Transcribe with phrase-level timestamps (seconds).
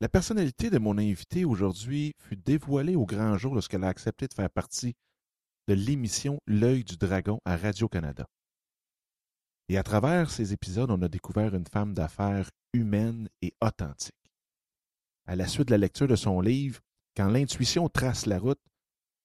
[0.00, 4.34] La personnalité de mon invité aujourd'hui fut dévoilée au grand jour lorsqu'elle a accepté de
[4.34, 4.94] faire partie
[5.68, 8.26] de l'émission L'œil du dragon à Radio-Canada.
[9.70, 14.14] Et à travers ces épisodes, on a découvert une femme d'affaires humaine et authentique.
[15.26, 16.80] À la suite de la lecture de son livre,
[17.16, 18.60] Quand l'intuition trace la route,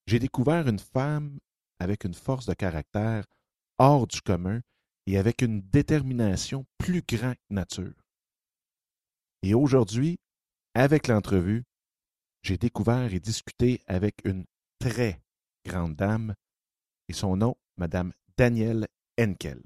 [0.07, 1.38] j'ai découvert une femme
[1.79, 3.25] avec une force de caractère
[3.77, 4.61] hors du commun
[5.05, 7.93] et avec une détermination plus grande que nature.
[9.41, 10.19] Et aujourd'hui,
[10.73, 11.63] avec l'entrevue,
[12.43, 14.45] j'ai découvert et discuté avec une
[14.80, 15.21] très
[15.66, 16.34] grande dame
[17.07, 18.88] et son nom, Madame Danielle
[19.20, 19.61] Henkel.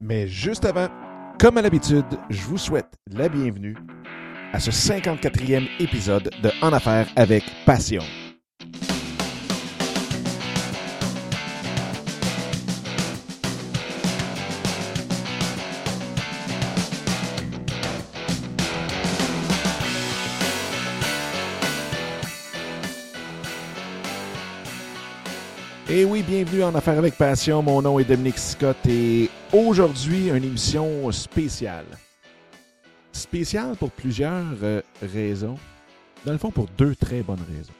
[0.00, 0.88] Mais juste avant,
[1.38, 3.76] comme à l'habitude, je vous souhaite la bienvenue
[4.52, 8.02] à ce 54e épisode de En Affaires avec Passion.
[25.94, 27.62] Et oui, bienvenue en Affaires avec Passion.
[27.62, 31.84] Mon nom est Dominique Scott et aujourd'hui, une émission spéciale.
[33.12, 35.58] Spéciale pour plusieurs euh, raisons.
[36.24, 37.74] Dans le fond, pour deux très bonnes raisons.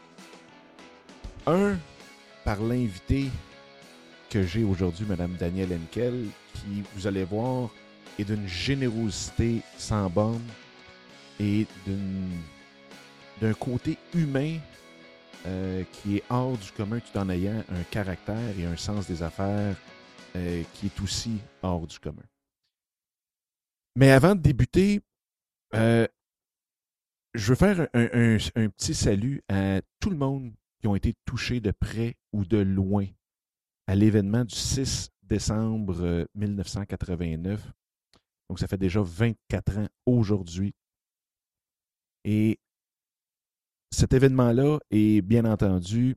[1.46, 1.78] Un,
[2.44, 3.30] par l'invité
[4.28, 7.70] que j'ai aujourd'hui, Madame Danielle Henkel, qui, vous allez voir,
[8.18, 10.44] est d'une générosité sans borne
[11.40, 11.66] et
[13.40, 14.58] d'un côté humain
[15.46, 19.24] euh, qui est hors du commun tout en ayant un caractère et un sens des
[19.24, 19.76] affaires
[20.36, 22.22] euh, qui est aussi hors du commun.
[23.96, 25.00] Mais avant de débuter,
[25.74, 26.06] euh,
[27.34, 31.60] je veux faire un, un, petit salut à tout le monde qui ont été touchés
[31.60, 33.06] de près ou de loin
[33.88, 37.68] à l'événement du 6 décembre 1989.
[38.48, 40.74] Donc, ça fait déjà 24 ans aujourd'hui.
[42.24, 42.60] Et
[43.92, 46.16] cet événement-là est bien entendu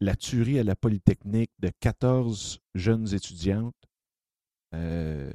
[0.00, 3.74] la tuerie à la Polytechnique de 14 jeunes étudiantes
[4.74, 5.32] euh,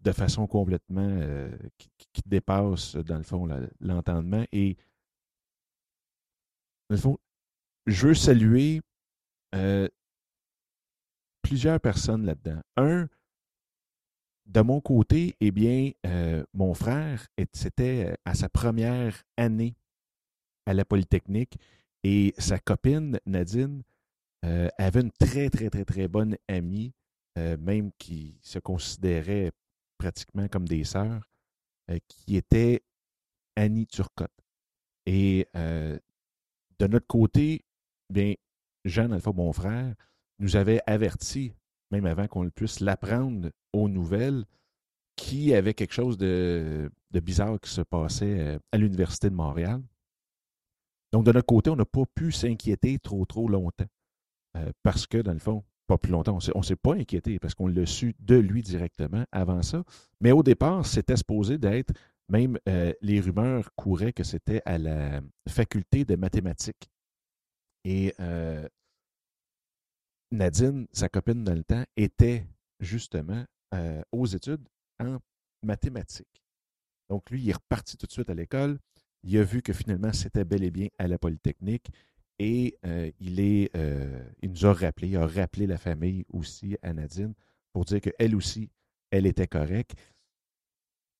[0.00, 3.46] de façon complètement euh, qui, dépasse, dans le fond,
[3.80, 4.44] l'entendement.
[4.50, 4.76] Et,
[6.88, 7.18] dans le fond,
[7.86, 8.80] je veux saluer
[9.54, 9.88] euh,
[11.42, 12.62] plusieurs personnes là-dedans.
[12.78, 13.08] Un,
[14.46, 15.92] de mon côté, eh bien,
[16.54, 19.76] mon frère, c'était à sa première année
[20.66, 21.56] à la Polytechnique.
[22.02, 23.82] Et sa copine, Nadine,
[24.44, 26.92] euh, avait une très, très, très, très bonne amie,
[27.38, 29.52] euh, même qui se considérait
[29.98, 31.22] pratiquement comme des sœurs,
[31.90, 32.82] euh, qui était
[33.56, 34.30] Annie Turcotte.
[35.06, 37.64] Et de notre côté,
[38.08, 38.34] bien,
[38.84, 39.94] Jean, Alpha, mon frère,
[40.38, 41.52] nous avait averti,
[41.90, 44.44] même avant qu'on puisse l'apprendre aux nouvelles,
[45.16, 49.82] qu'il y avait quelque chose de bizarre qui se passait à l'Université de Montréal.
[51.12, 53.86] Donc, de notre côté, on n'a pas pu s'inquiéter trop, trop longtemps.
[54.56, 57.54] Euh, parce que, dans le fond, pas plus longtemps, on ne s'est pas inquiété parce
[57.54, 59.82] qu'on l'a su de lui directement avant ça.
[60.20, 61.92] Mais au départ, c'était supposé d'être,
[62.28, 66.88] même euh, les rumeurs couraient que c'était à la faculté de mathématiques.
[67.84, 68.68] Et euh,
[70.30, 72.46] Nadine, sa copine dans le temps, était
[72.78, 73.44] justement
[74.10, 74.66] aux études
[74.98, 75.18] en
[75.62, 76.42] mathématiques.
[77.08, 78.80] Donc, lui, il est reparti tout de suite à l'école
[79.22, 81.90] il a vu que finalement, c'était bel et bien à la Polytechnique.
[82.38, 86.76] Et euh, il, est, euh, il nous a rappelé, il a rappelé la famille aussi
[86.82, 87.34] à Nadine
[87.72, 88.70] pour dire qu'elle aussi,
[89.10, 89.92] elle était correcte.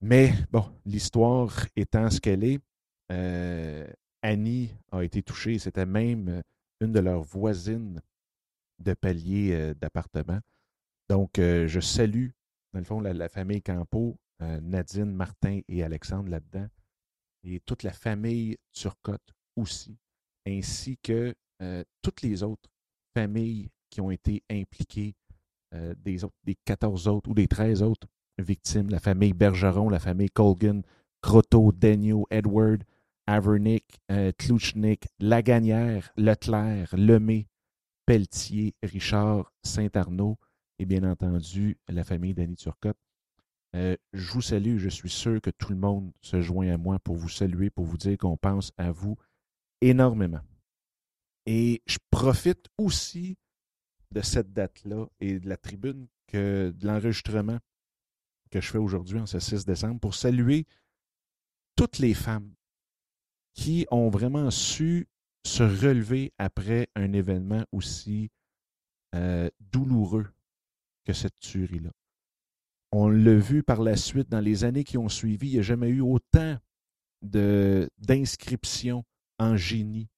[0.00, 2.60] Mais bon, l'histoire étant ce qu'elle est,
[3.12, 3.87] euh,
[4.22, 5.59] Annie a été touchée.
[5.59, 6.43] C'était même
[6.81, 8.00] une de leurs voisines
[8.78, 10.41] de palier d'appartement.
[11.10, 12.28] Donc, je salue,
[12.72, 16.69] dans le fond, la famille Campo, Nadine, Martin et Alexandre là-dedans
[17.45, 19.97] et toute la famille Turcotte aussi,
[20.47, 22.71] ainsi que euh, toutes les autres
[23.15, 25.15] familles qui ont été impliquées,
[25.75, 28.09] euh, des, autres, des 14 autres ou des 13 autres
[28.39, 30.83] victimes, la famille Bergeron, la famille Colgan,
[31.23, 32.83] Croteau, Daniel, Edward,
[33.27, 37.47] Avernick, euh, Tlouchnik, Lagagnère, Leclerc, Lemay,
[38.07, 40.39] Pelletier, Richard, Saint-Arnaud
[40.78, 42.97] et bien entendu la famille d'Annie Turcotte.
[43.77, 44.78] Euh, je vous salue.
[44.78, 47.84] Je suis sûr que tout le monde se joint à moi pour vous saluer, pour
[47.84, 49.17] vous dire qu'on pense à vous
[49.81, 50.41] énormément.
[51.47, 53.37] Et je profite aussi
[54.13, 57.59] de cette date-là et de la tribune, que, de l'enregistrement
[58.51, 60.67] que je fais aujourd'hui, en ce 6 décembre, pour saluer
[61.77, 62.53] toutes les femmes
[63.55, 65.09] qui ont vraiment su
[65.47, 68.31] se relever après un événement aussi
[69.15, 70.28] euh, douloureux
[71.05, 71.91] que cette tuerie-là.
[72.92, 75.48] On l'a vu par la suite dans les années qui ont suivi.
[75.48, 76.59] Il n'y a jamais eu autant
[77.22, 79.04] d'inscription
[79.39, 80.09] en génie,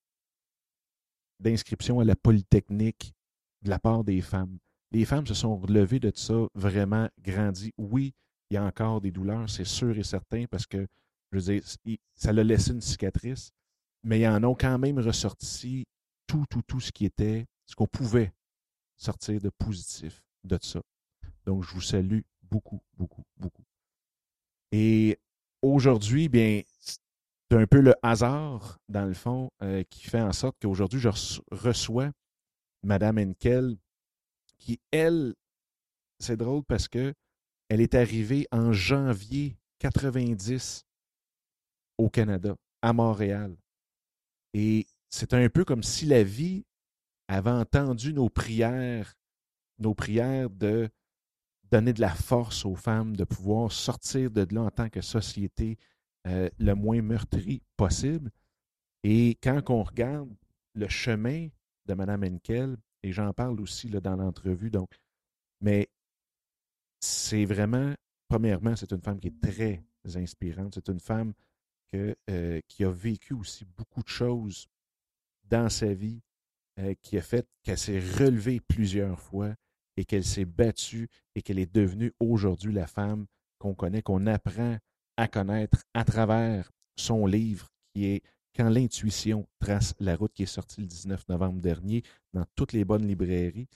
[1.40, 3.12] d'inscription à la Polytechnique
[3.62, 4.58] de la part des femmes.
[4.90, 7.72] Les femmes se sont relevées de ça, vraiment grandi.
[7.78, 8.14] Oui,
[8.50, 10.86] il y a encore des douleurs, c'est sûr et certain, parce que,
[11.30, 13.50] je veux dire, ça l'a laissé une cicatrice,
[14.02, 15.84] mais ils en ont quand même ressorti
[16.26, 18.32] tout, tout, tout ce qui était, ce qu'on pouvait
[18.96, 20.80] sortir de positif de ça.
[21.46, 22.20] Donc, je vous salue
[22.52, 23.64] beaucoup, beaucoup, beaucoup.
[24.72, 25.18] Et
[25.62, 27.00] aujourd'hui, bien, c'est
[27.52, 31.08] un peu le hasard, dans le fond, euh, qui fait en sorte qu'aujourd'hui, je
[31.50, 32.10] reçois
[32.82, 33.76] Madame Henkel,
[34.58, 35.34] qui, elle,
[36.18, 37.14] c'est drôle parce que
[37.68, 40.84] elle est arrivée en janvier 90
[41.96, 43.56] au Canada, à Montréal.
[44.52, 46.66] Et c'est un peu comme si la vie
[47.28, 49.14] avait entendu nos prières,
[49.78, 50.90] nos prières de
[51.72, 55.78] donner de la force aux femmes, de pouvoir sortir de là en tant que société
[56.26, 58.30] euh, le moins meurtri possible.
[59.02, 60.32] Et quand on regarde
[60.74, 61.48] le chemin
[61.86, 64.90] de Mme Henkel, et j'en parle aussi dans l'entrevue, donc,
[65.62, 65.88] mais
[67.00, 67.94] c'est vraiment,
[68.28, 69.82] premièrement, c'est une femme qui est très
[70.14, 70.74] inspirante.
[70.74, 71.32] C'est une femme
[71.94, 74.68] euh, qui a vécu aussi beaucoup de choses
[75.44, 76.20] dans sa vie,
[76.78, 79.54] euh, qui a fait qu'elle s'est relevée plusieurs fois
[79.96, 83.26] et qu'elle s'est battue et qu'elle est devenue aujourd'hui la femme
[83.58, 84.78] qu'on connaît, qu'on apprend
[85.16, 88.22] à connaître à travers son livre qui est
[88.54, 92.02] Quand l'intuition trace la route, qui est sorti le 19 novembre dernier
[92.34, 93.68] dans toutes les bonnes librairies.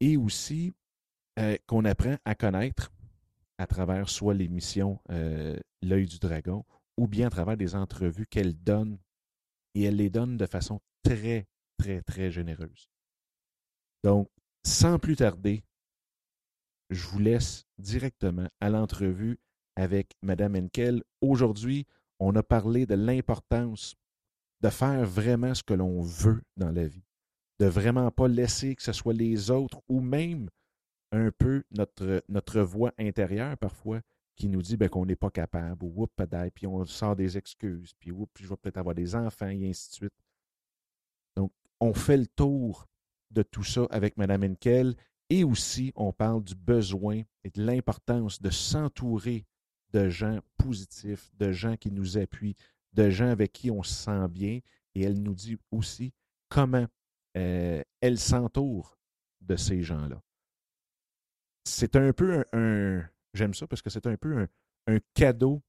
[0.00, 0.72] Et aussi
[1.38, 2.92] euh, qu'on apprend à connaître
[3.58, 6.64] à travers soit l'émission euh, L'œil du dragon
[6.96, 8.98] ou bien à travers des entrevues qu'elle donne
[9.74, 11.46] et elle les donne de façon très,
[11.76, 12.88] très, très généreuse.
[14.04, 14.28] Donc,
[14.62, 15.64] sans plus tarder,
[16.90, 19.40] je vous laisse directement à l'entrevue
[19.76, 21.02] avec Mme Henkel.
[21.22, 21.86] Aujourd'hui,
[22.20, 23.96] on a parlé de l'importance
[24.60, 27.02] de faire vraiment ce que l'on veut dans la vie,
[27.60, 30.50] de vraiment pas laisser que ce soit les autres ou même
[31.10, 34.02] un peu notre, notre voix intérieure parfois
[34.36, 36.06] qui nous dit ben, qu'on n'est pas capable, ou
[36.54, 39.88] puis on sort des excuses, puis, puis je vais peut-être avoir des enfants, et ainsi
[39.88, 40.14] de suite.
[41.36, 42.86] Donc, on fait le tour
[43.30, 44.94] de tout ça avec Mme Henkel.
[45.30, 49.46] Et aussi, on parle du besoin et de l'importance de s'entourer
[49.92, 52.56] de gens positifs, de gens qui nous appuient,
[52.92, 54.60] de gens avec qui on se sent bien.
[54.94, 56.12] Et elle nous dit aussi
[56.48, 56.86] comment
[57.36, 58.98] euh, elle s'entoure
[59.40, 60.20] de ces gens-là.
[61.64, 64.46] C'est un peu un, j'aime ça parce que c'est un peu
[64.86, 65.62] un, cadeau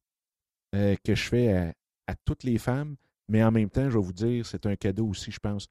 [0.76, 1.74] euh, que je fais
[2.08, 2.96] à, toutes les femmes,
[3.28, 5.68] mais en même temps, je vais vous dire, c'est un cadeau aussi, je pense,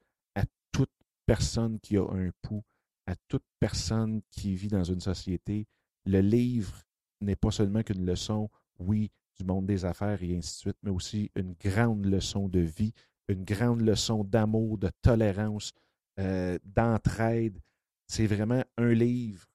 [1.25, 2.63] personne qui a un pouls,
[3.07, 5.67] à toute personne qui vit dans une société.
[6.05, 6.83] Le livre
[7.21, 8.49] n'est pas seulement qu'une leçon,
[8.79, 12.59] oui, du monde des affaires et ainsi de suite, mais aussi une grande leçon de
[12.59, 12.93] vie,
[13.27, 15.73] une grande leçon d'amour, de tolérance,
[16.19, 17.59] euh, d'entraide.
[18.07, 19.45] C'est vraiment un livre,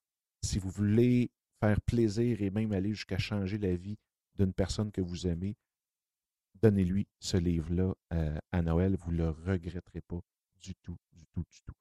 [0.43, 1.31] si vous voulez
[1.61, 3.99] faire plaisir et même aller jusqu'à changer la vie
[4.37, 5.57] d'une personne que vous aimez,
[6.63, 8.97] donnez-lui ce livre-là euh, à Noël.
[8.97, 10.21] Vous ne le regretterez pas
[10.61, 11.75] du tout, du tout, du tout.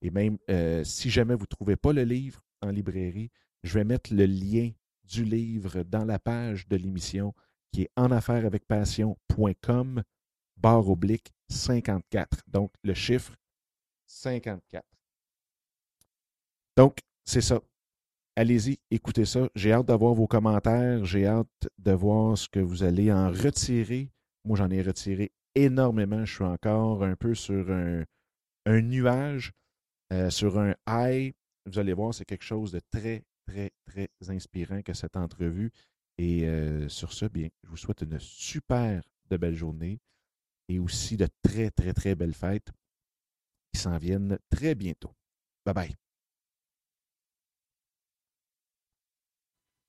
[0.00, 3.30] Et même euh, si jamais vous ne trouvez pas le livre en librairie,
[3.62, 4.70] je vais mettre le lien
[5.04, 7.34] du livre dans la page de l'émission
[7.70, 10.02] qui est en affaires avec passion.com
[10.56, 12.42] barre oblique 54.
[12.48, 13.34] Donc, le chiffre
[14.06, 14.84] 54.
[16.76, 17.60] Donc, c'est ça.
[18.36, 19.48] Allez-y, écoutez ça.
[19.54, 21.04] J'ai hâte d'avoir vos commentaires.
[21.04, 24.10] J'ai hâte de voir ce que vous allez en retirer.
[24.44, 26.24] Moi, j'en ai retiré énormément.
[26.24, 28.04] Je suis encore un peu sur un,
[28.66, 29.52] nuage,
[30.12, 31.34] euh, sur un high.
[31.66, 35.70] Vous allez voir, c'est quelque chose de très, très, très inspirant que cette entrevue.
[36.18, 39.98] Et euh, sur ce, bien, je vous souhaite une super de belle journée
[40.68, 42.70] et aussi de très, très, très belles fêtes
[43.72, 45.14] qui s'en viennent très bientôt.
[45.64, 45.94] Bye bye.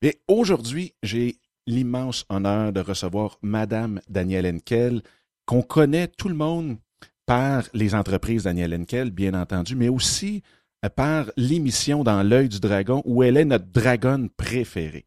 [0.01, 5.01] Et aujourd'hui, j'ai l'immense honneur de recevoir Madame Danielle Henkel,
[5.45, 6.77] qu'on connaît tout le monde
[7.25, 10.41] par les entreprises Danielle Henkel, bien entendu, mais aussi
[10.83, 15.05] euh, par l'émission dans l'œil du dragon où elle est notre dragonne préférée.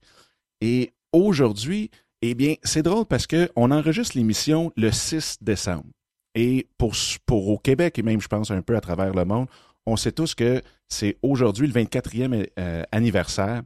[0.61, 1.91] Et aujourd'hui,
[2.23, 5.87] eh bien, c'est drôle parce qu'on enregistre l'émission le 6 décembre.
[6.35, 6.95] Et pour,
[7.25, 9.49] pour au Québec et même, je pense, un peu à travers le monde,
[9.87, 13.63] on sait tous que c'est aujourd'hui le 24e euh, anniversaire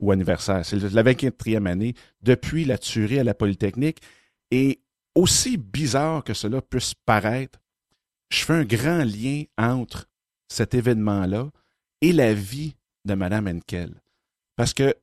[0.00, 4.00] ou anniversaire, c'est la 24e année depuis la tuerie à la Polytechnique.
[4.50, 4.80] Et
[5.14, 7.58] aussi bizarre que cela puisse paraître,
[8.30, 10.08] je fais un grand lien entre
[10.48, 11.50] cet événement-là
[12.00, 13.94] et la vie de Mme Henkel.
[14.56, 14.94] Parce que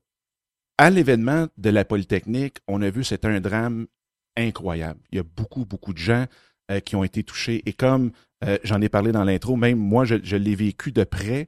[0.78, 3.88] à l'événement de la Polytechnique, on a vu c'est un drame
[4.36, 5.00] incroyable.
[5.12, 6.26] Il y a beaucoup, beaucoup de gens
[6.72, 7.64] euh, qui ont été touchés.
[7.66, 8.12] Et comme
[8.44, 11.48] euh, j'en ai parlé dans l'intro, même moi, je, je l'ai vécu de près.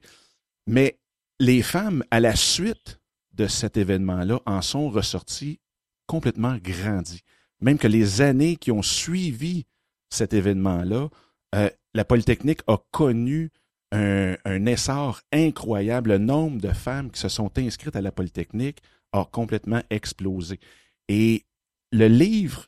[0.66, 0.98] Mais
[1.38, 3.00] les femmes, à la suite
[3.34, 5.60] de cet événement-là, en sont ressorties
[6.06, 7.22] complètement grandies.
[7.60, 9.66] Même que les années qui ont suivi
[10.10, 11.08] cet événement-là,
[11.54, 13.50] euh, la Polytechnique a connu
[13.92, 16.10] un, essor incroyable.
[16.10, 20.60] Le nombre de femmes qui se sont inscrites à la Polytechnique a complètement explosé.
[21.08, 21.44] Et
[21.92, 22.66] le livre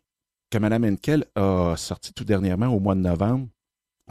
[0.50, 3.48] que Mme Henkel a sorti tout dernièrement au mois de novembre,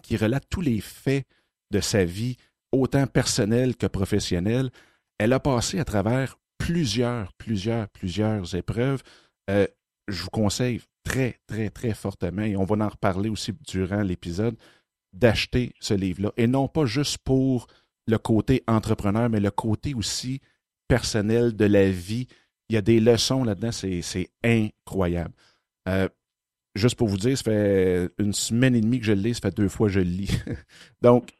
[0.04, 1.26] qui relate tous les faits
[1.72, 2.38] de sa vie,
[2.72, 4.70] autant personnelle que professionnelle,
[5.18, 9.02] elle a passé à travers plusieurs, plusieurs, plusieurs épreuves.
[9.50, 9.68] Euh,
[10.10, 14.56] je vous conseille très, très, très fortement, et on va en reparler aussi durant l'épisode,
[15.13, 16.32] d'acheter ce livre-là.
[16.38, 17.68] Et non pas juste pour
[18.08, 20.42] le côté entrepreneur, mais le côté aussi
[20.88, 22.28] personnel de la vie.
[22.68, 25.34] Il y a des leçons là-dedans, c'est incroyable.
[25.88, 26.10] Euh,
[26.75, 29.42] juste pour vous dire, ça fait une semaine et demie que je le lis, ça
[29.42, 30.39] fait deux fois que je le lis.
[31.01, 31.32] Donc,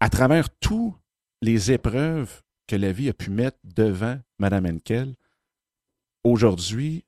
[0.00, 0.94] à travers toutes
[1.42, 5.14] les épreuves que la vie a pu mettre devant Mme Henkel,
[6.24, 7.04] aujourd'hui,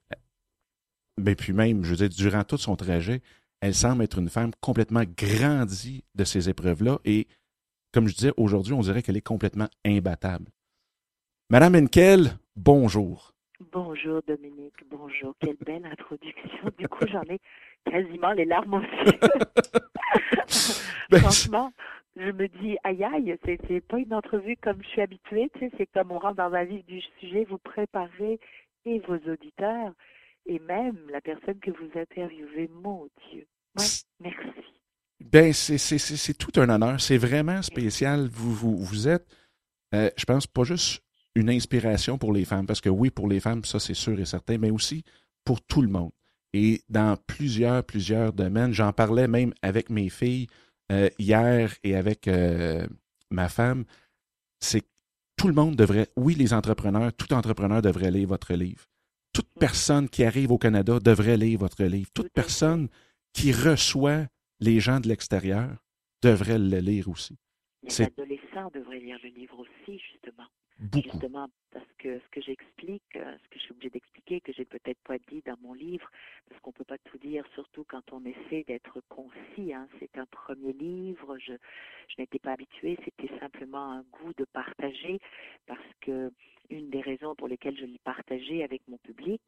[1.18, 3.20] mais puis même, je veux dire, durant tout son trajet,
[3.60, 6.98] elle semble être une femme complètement grandie de ces épreuves-là.
[7.04, 7.26] Et
[7.92, 10.46] comme je disais, aujourd'hui, on dirait qu'elle est complètement imbattable.
[11.50, 13.32] Madame Henkel, bonjour.
[13.72, 15.34] Bonjour Dominique, bonjour.
[15.40, 16.70] Quelle belle introduction.
[16.78, 17.40] Du coup, j'en ai
[17.90, 19.18] quasiment les larmes aux yeux.
[21.10, 21.72] Ben, Franchement,
[22.16, 25.72] je me dis, aïe aïe, c'est pas une entrevue comme je suis habituée, tu sais,
[25.78, 28.38] c'est comme on rentre dans un vif du sujet, vous préparez
[28.84, 29.92] et vos auditeurs
[30.48, 33.46] et même la personne que vous interviewez, mon Dieu.
[33.76, 34.04] merci.
[35.20, 37.00] Ben, c'est tout un honneur.
[37.00, 38.28] C'est vraiment spécial.
[38.32, 39.26] Vous, vous, vous êtes,
[39.94, 41.02] euh, je pense, pas juste
[41.34, 44.24] une inspiration pour les femmes, parce que oui, pour les femmes, ça c'est sûr et
[44.24, 45.04] certain, mais aussi
[45.44, 46.10] pour tout le monde.
[46.52, 50.46] Et dans plusieurs, plusieurs domaines, j'en parlais même avec mes filles
[50.90, 52.86] euh, hier et avec euh,
[53.30, 53.84] ma femme,
[54.58, 54.82] c'est
[55.36, 58.88] tout le monde devrait, oui, les entrepreneurs, tout entrepreneur devrait lire votre livre.
[59.38, 62.10] Toute personne qui arrive au Canada devrait lire votre livre.
[62.12, 62.88] Toute personne
[63.32, 64.26] qui reçoit
[64.58, 65.76] les gens de l'extérieur
[66.20, 67.38] devrait le lire aussi.
[67.84, 70.48] Les adolescents devraient lire le livre aussi, justement.
[70.94, 74.64] Justement, parce que ce que j'explique, euh, ce que je suis obligée d'expliquer, que j'ai
[74.64, 76.08] peut-être pas dit dans mon livre,
[76.48, 79.72] parce qu'on peut pas tout dire, surtout quand on essaie d'être concis.
[79.72, 79.88] Hein.
[79.98, 85.18] C'est un premier livre, je, je n'étais pas habituée, c'était simplement un goût de partager,
[85.66, 86.30] parce que
[86.70, 89.42] une des raisons pour lesquelles je l'ai partagé avec mon public,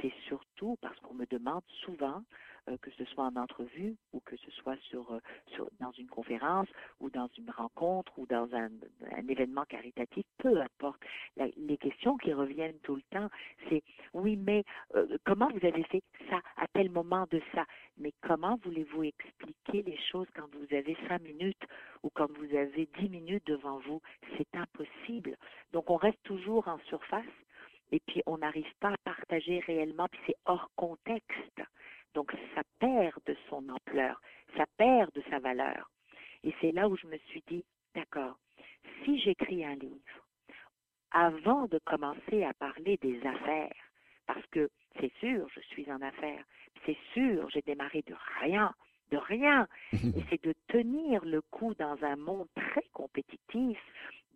[0.00, 2.22] c'est surtout parce qu'on me demande souvent
[2.68, 5.20] euh, que ce soit en entrevue ou que ce soit euh,
[5.80, 6.68] dans une conférence
[7.00, 8.70] ou dans une rencontre ou dans un,
[9.12, 11.00] un événement caritatif, peu importe.
[11.36, 13.28] les questions qui reviennent tout le temps,
[13.68, 13.82] c'est
[14.14, 14.64] oui, mais
[14.94, 17.66] euh, comment vous avez fait ça à tel moment de ça?
[17.98, 21.62] Mais comment voulez-vous expliquer les choses quand vous avez cinq minutes
[22.02, 24.00] ou quand vous avez dix minutes devant vous?
[24.38, 25.36] C'est impossible.
[25.72, 27.24] Donc on reste toujours en surface
[27.92, 31.62] et puis on n'arrive pas à partager réellement, puis c'est hors contexte.
[32.14, 34.20] Donc ça perd de son ampleur,
[34.56, 35.90] ça perd de sa valeur.
[36.42, 37.64] Et c'est là où je me suis dit,
[37.94, 38.38] d'accord,
[39.04, 40.24] si j'écris un livre,
[41.10, 43.72] avant de commencer à parler des affaires,
[44.26, 44.68] parce que
[45.00, 46.44] c'est sûr, je suis en affaires,
[46.84, 48.74] c'est sûr, j'ai démarré de rien,
[49.10, 53.78] de rien, et c'est de tenir le coup dans un monde très compétitif,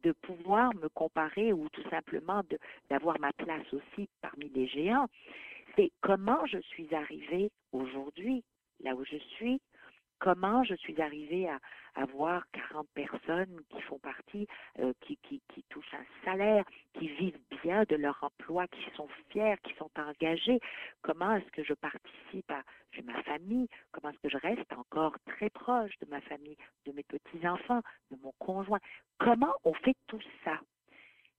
[0.02, 2.42] de pouvoir me comparer ou tout simplement
[2.90, 5.08] d'avoir ma place aussi parmi les géants.
[5.76, 8.42] C'est comment je suis arrivée aujourd'hui,
[8.80, 9.60] là où je suis,
[10.18, 11.58] comment je suis arrivée à
[11.94, 14.46] avoir 40 personnes qui font partie,
[14.78, 15.18] euh, qui,
[15.68, 20.60] touchent un salaire, qui vivent bien de leur emploi, qui sont fiers, qui sont engagés.
[21.02, 22.62] Comment est-ce que je participe à
[23.04, 23.68] ma famille?
[23.92, 26.56] Comment est-ce que je reste encore très proche de ma famille,
[26.86, 28.80] de mes petits-enfants, de mon conjoint?
[29.18, 30.60] Comment on fait tout ça?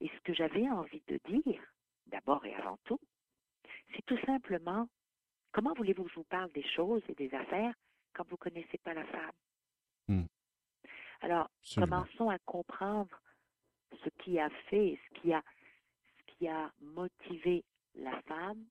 [0.01, 1.61] Et ce que j'avais envie de dire,
[2.07, 2.99] d'abord et avant tout,
[3.95, 4.87] c'est tout simplement
[5.51, 7.73] comment voulez-vous que je vous parle des choses et des affaires?
[8.19, 9.31] Quand vous ne connaissez pas la femme
[10.09, 10.25] hmm.
[11.21, 13.17] Alors, commençons à comprendre
[14.03, 15.41] ce qui a fait, ce qui a,
[16.17, 17.63] ce qui a motivé
[17.95, 18.61] la femme,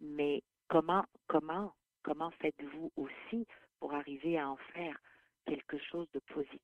[0.00, 3.46] mais comment, comment, comment faites-vous aussi
[3.80, 4.98] pour arriver à en faire
[5.44, 6.58] quelque chose de positif?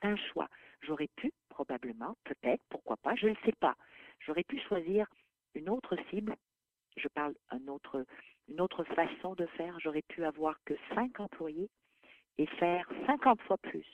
[0.00, 0.48] C'est un choix.
[0.80, 3.76] J'aurais pu, probablement, peut-être, pourquoi pas, je ne sais pas.
[4.26, 5.06] J'aurais pu choisir
[5.54, 6.36] une autre cible
[6.98, 8.04] je parle une autre,
[8.48, 9.78] une autre façon de faire.
[9.80, 11.68] J'aurais pu avoir que cinq employés
[12.38, 13.86] et faire 50 fois plus,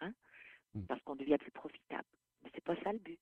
[0.00, 0.12] hein,
[0.74, 0.82] hmm.
[0.86, 2.08] parce qu'on devient plus profitable.
[2.42, 3.18] Mais c'est pas ça le but.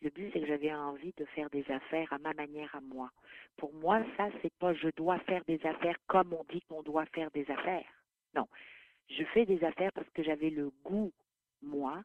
[0.00, 3.10] Le but, c'est que j'avais envie de faire des affaires à ma manière, à moi.
[3.56, 7.06] Pour moi, ça, c'est pas je dois faire des affaires comme on dit qu'on doit
[7.06, 7.90] faire des affaires.
[8.34, 8.46] Non.
[9.08, 11.12] Je fais des affaires parce que j'avais le goût,
[11.62, 12.04] moi,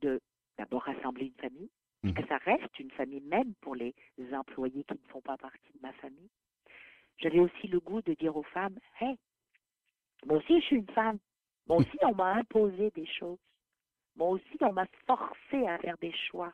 [0.00, 0.20] de
[0.58, 1.70] d'abord rassembler une famille,
[2.02, 2.28] que mhm.
[2.28, 3.94] ça reste une famille même pour les
[4.32, 6.30] employés qui ne font pas partie de ma famille.
[7.18, 9.16] J'avais aussi le goût de dire aux femmes, hey,
[10.26, 11.18] moi aussi je suis une femme.
[11.66, 13.38] Moi aussi on m'a imposé des choses.
[14.16, 16.52] Moi aussi on m'a forcé à faire des choix.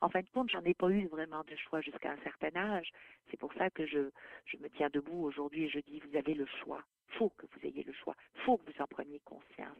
[0.00, 2.90] En fin de compte, j'en ai pas eu vraiment de choix jusqu'à un certain âge.
[3.30, 4.10] C'est pour ça que je,
[4.44, 6.82] je me tiens debout aujourd'hui et je dis, vous avez le choix.
[7.18, 8.14] Faut que vous ayez le choix.
[8.44, 9.78] Faut que vous en preniez conscience.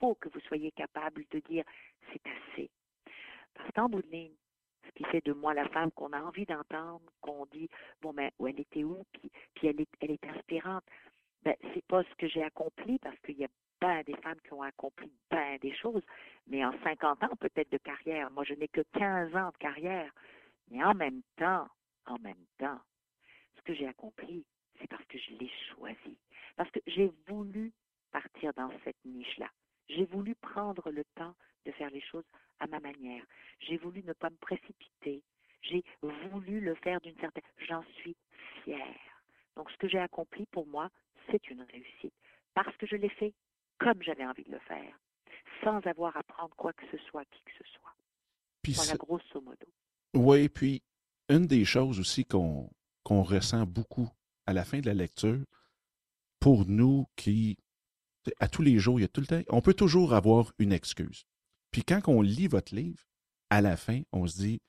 [0.00, 1.64] Faut que vous soyez capable de dire,
[2.12, 2.70] c'est assez.
[3.54, 4.34] Parce qu'en bout de ligne,
[4.86, 7.68] ce qui fait de moi la femme qu'on a envie d'entendre, qu'on dit,
[8.00, 10.84] bon, où elle était où, puis, puis elle, est, elle est inspirante.
[11.42, 13.48] Ben, c'est pas ce que j'ai accompli parce qu'il y a
[13.80, 16.02] pas des femmes qui ont accompli bien des choses,
[16.46, 18.30] mais en 50 ans peut-être de carrière.
[18.30, 20.10] Moi, je n'ai que 15 ans de carrière.
[20.70, 21.68] Mais en même temps,
[22.06, 22.80] en même temps,
[23.56, 24.44] ce que j'ai accompli,
[24.80, 26.18] c'est parce que je l'ai choisi.
[26.56, 27.72] Parce que j'ai voulu
[28.10, 29.50] partir dans cette niche-là.
[29.88, 32.24] J'ai voulu prendre le temps de faire les choses
[32.60, 33.24] à ma manière.
[33.60, 35.22] J'ai voulu ne pas me précipiter.
[35.62, 37.44] J'ai voulu le faire d'une certaine...
[37.68, 38.16] J'en suis
[38.62, 39.22] fière.
[39.56, 40.90] Donc ce que j'ai accompli pour moi,
[41.30, 42.14] c'est une réussite.
[42.54, 43.34] Parce que je l'ai fait
[43.78, 44.98] comme j'avais envie de le faire,
[45.62, 47.94] sans avoir à prendre quoi que ce soit, qui que ce soit.
[48.62, 49.66] Puis voilà, grosso modo.
[50.14, 50.82] Oui, puis
[51.28, 52.70] une des choses aussi qu'on
[53.02, 54.08] qu'on ressent beaucoup
[54.46, 55.44] à la fin de la lecture,
[56.40, 57.58] pour nous qui,
[58.40, 60.72] à tous les jours, il y a tout le temps, on peut toujours avoir une
[60.72, 61.24] excuse.
[61.74, 63.02] Puis quand on lit votre livre,
[63.50, 64.60] à la fin, on se dit,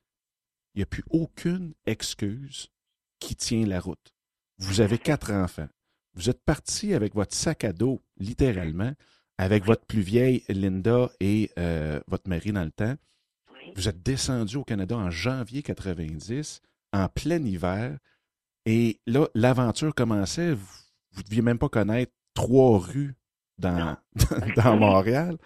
[0.74, 2.72] il n'y a plus aucune excuse
[3.20, 4.16] qui tient la route.
[4.58, 5.68] Vous avez quatre enfants.
[6.16, 8.92] Vous êtes parti avec votre sac à dos, littéralement,
[9.38, 12.96] avec votre plus vieille Linda et euh, votre mari dans le temps.
[13.76, 18.00] Vous êtes descendu au Canada en janvier 90, en plein hiver.
[18.66, 20.54] Et là, l'aventure commençait.
[20.56, 23.14] Vous ne deviez même pas connaître trois rues
[23.60, 23.96] dans,
[24.56, 25.38] dans Montréal.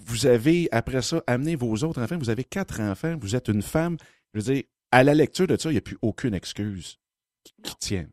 [0.00, 2.18] Vous avez, après ça, amené vos autres enfants.
[2.18, 3.16] Vous avez quatre enfants.
[3.20, 3.96] Vous êtes une femme.
[4.34, 6.98] Je veux dire, à la lecture de ça, il n'y a plus aucune excuse
[7.44, 8.10] qui, tienne.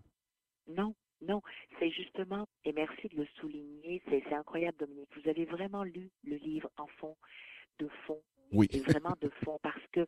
[0.68, 1.42] Non, non.
[1.80, 5.10] C'est justement, et merci de le souligner, c'est incroyable, Dominique.
[5.16, 7.16] Vous avez vraiment lu le livre en fond,
[7.80, 8.22] de fond.
[8.52, 8.68] Oui.
[8.72, 10.06] Et vraiment de fond, parce que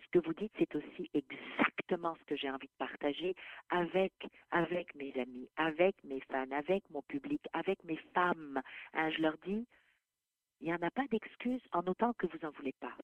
[0.00, 3.34] ce que vous dites, c'est aussi exactement ce que j'ai envie de partager
[3.70, 4.12] avec,
[4.50, 8.62] avec mes amis, avec mes fans, avec mon public, avec mes femmes.
[8.94, 9.66] Hein, je leur dis,
[10.60, 12.96] il n'y en a pas d'excuse en autant que vous n'en voulez pas.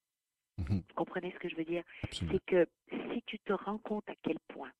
[0.58, 0.82] Mhm.
[0.88, 1.82] Vous comprenez ce que je veux dire?
[2.12, 2.66] C'est que
[3.12, 4.72] si tu te rends compte à quel point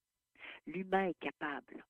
[0.66, 1.84] l'humain est capable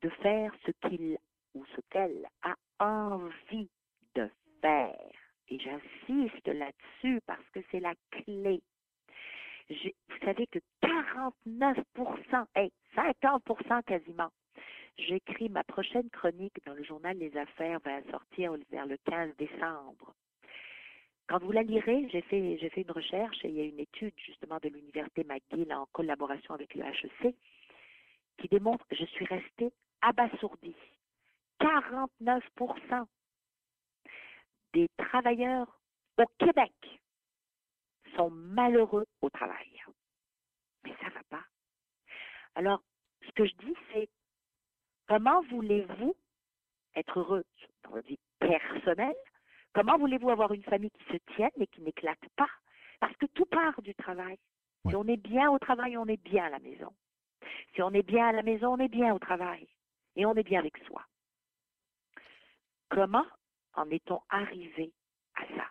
[0.00, 1.18] de faire ce qu'il
[1.54, 3.70] ou ce qu'elle a envie
[4.14, 4.28] de
[4.60, 5.10] faire,
[5.48, 8.62] et j'insiste là-dessus parce que c'est la clé.
[9.68, 14.30] vous savez que 49%, hey, 50% quasiment
[14.96, 20.14] J'écris ma prochaine chronique dans le journal Les Affaires, va sortir vers le 15 décembre.
[21.26, 24.58] Quand vous la lirez, j'ai fait, une recherche et il y a une étude justement
[24.62, 27.34] de l'Université McGill en collaboration avec le HEC
[28.38, 30.76] qui démontre que je suis restée abasourdie.
[31.60, 33.06] 49%
[34.74, 35.80] des travailleurs
[36.18, 36.72] au Québec
[38.16, 39.80] sont malheureux au travail.
[40.84, 41.44] Mais ça ne va pas.
[42.54, 42.82] Alors,
[43.26, 44.08] ce que je dis, c'est
[45.06, 46.16] Comment voulez-vous
[46.96, 47.44] être heureux
[47.82, 49.14] dans votre vie personnelle?
[49.74, 52.48] Comment voulez-vous avoir une famille qui se tienne et qui n'éclate pas?
[53.00, 54.38] Parce que tout part du travail.
[54.88, 56.92] Si on est bien au travail, on est bien à la maison.
[57.74, 59.66] Si on est bien à la maison, on est bien au travail.
[60.16, 61.02] Et on est bien avec soi.
[62.88, 63.26] Comment
[63.74, 64.92] en est-on arrivé
[65.34, 65.66] à ça?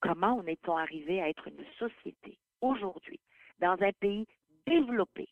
[0.00, 3.20] Comment en est-on arrivé à être une société aujourd'hui,
[3.58, 4.26] dans un pays
[4.66, 5.28] développé,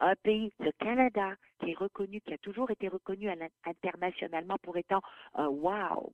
[0.00, 3.30] un pays, le Canada, qui est reconnu, qui a toujours été reconnu
[3.64, 5.00] internationalement pour étant
[5.34, 6.12] un wow.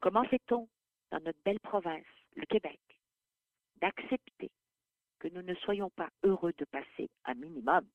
[0.00, 0.68] Comment fait-on
[1.10, 2.04] dans notre belle province,
[2.36, 2.80] le Québec,
[3.80, 4.50] d'accepter
[5.18, 7.86] que nous ne soyons pas heureux de passer un minimum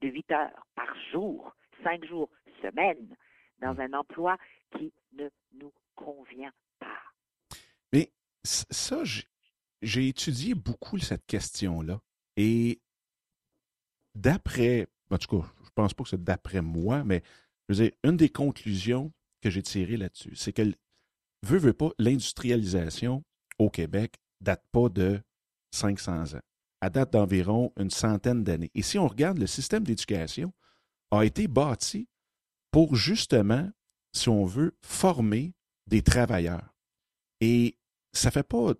[0.00, 3.16] de 8 heures par jour, 5 jours, semaine,
[3.60, 4.36] dans un emploi
[4.76, 7.00] qui ne nous convient pas?
[7.92, 8.10] Mais
[8.42, 9.02] ça,
[9.82, 12.00] j'ai étudié beaucoup cette question-là.
[12.36, 12.80] Et
[14.14, 17.22] d'après, en tout cas, je pense pas que c'est d'après moi, mais
[17.68, 20.62] je veux une des conclusions que j'ai tirées là-dessus, c'est que,
[21.42, 23.22] veut, veut pas, l'industrialisation
[23.58, 25.20] au Québec date pas de
[25.72, 26.40] 500 ans.
[26.80, 28.70] Elle date d'environ une centaine d'années.
[28.74, 30.52] Et si on regarde, le système d'éducation
[31.10, 32.08] a été bâti
[32.70, 33.70] pour justement,
[34.12, 35.54] si on veut, former
[35.86, 36.74] des travailleurs.
[37.40, 37.76] Et
[38.12, 38.74] ça fait pas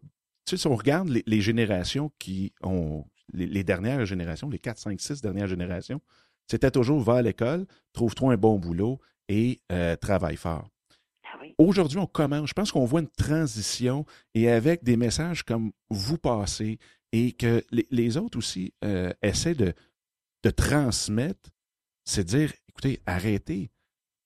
[0.44, 5.00] tu sais, si on regarde les, générations qui ont, les, dernières générations, les 4, 5,
[5.00, 6.00] 6 dernières générations,
[6.48, 8.98] c'était toujours va à l'école, trouve-toi un bon boulot
[9.28, 10.68] et euh, travaille fort.
[11.64, 16.18] Aujourd'hui, on commence, je pense qu'on voit une transition et avec des messages comme vous
[16.18, 16.78] passez
[17.12, 19.72] et que les, autres aussi euh, essaient de,
[20.42, 21.50] de transmettre,
[22.04, 23.70] c'est dire, écoutez, arrêtez,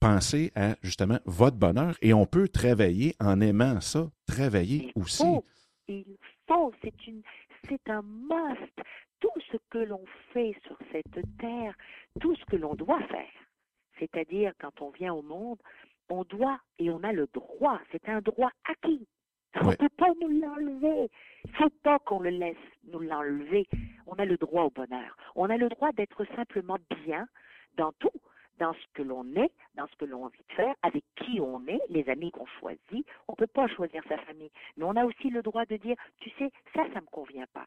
[0.00, 5.22] pensez à justement votre bonheur et on peut travailler en aimant ça, travailler aussi.
[5.88, 6.16] il
[6.48, 7.20] faut, c'est une,
[7.68, 8.72] c'est un must.
[9.20, 11.74] Tout ce que l'on fait sur cette terre,
[12.18, 13.28] tout ce que l'on doit faire,
[13.98, 15.58] c'est-à-dire quand on vient au monde,
[16.08, 19.06] on doit et on a le droit, c'est un droit acquis.
[19.60, 21.08] On ne peut pas nous l'enlever.
[21.44, 22.56] Il ne faut pas qu'on le laisse
[22.92, 23.66] nous l'enlever.
[24.06, 25.16] On a le droit au bonheur.
[25.34, 27.26] On a le droit d'être simplement bien
[27.76, 28.12] dans tout
[28.58, 31.40] dans ce que l'on est, dans ce que l'on a envie de faire, avec qui
[31.40, 33.06] on est, les amis qu'on choisit.
[33.28, 35.96] On ne peut pas choisir sa famille, mais on a aussi le droit de dire,
[36.20, 37.66] tu sais, ça, ça ne me convient pas.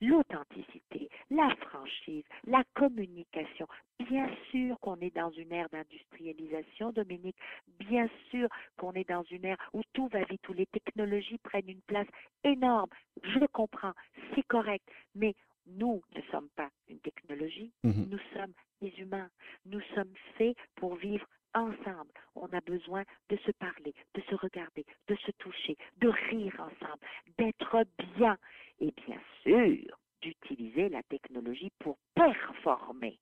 [0.00, 3.66] L'authenticité, la franchise, la communication.
[4.08, 7.36] Bien sûr qu'on est dans une ère d'industrialisation, Dominique.
[7.78, 11.68] Bien sûr qu'on est dans une ère où tout va vite, où les technologies prennent
[11.68, 12.08] une place
[12.42, 12.90] énorme.
[13.22, 13.92] Je le comprends,
[14.34, 15.34] c'est correct, mais
[15.66, 18.08] nous ne sommes pas une technologie, mhm.
[18.10, 19.30] nous sommes des humains.
[19.66, 22.12] Nous sommes faits pour vivre ensemble.
[22.34, 27.00] On a besoin de se parler, de se regarder, de se toucher, de rire ensemble,
[27.38, 27.84] d'être
[28.16, 28.36] bien
[28.80, 33.18] et bien sûr d'utiliser la technologie pour performer.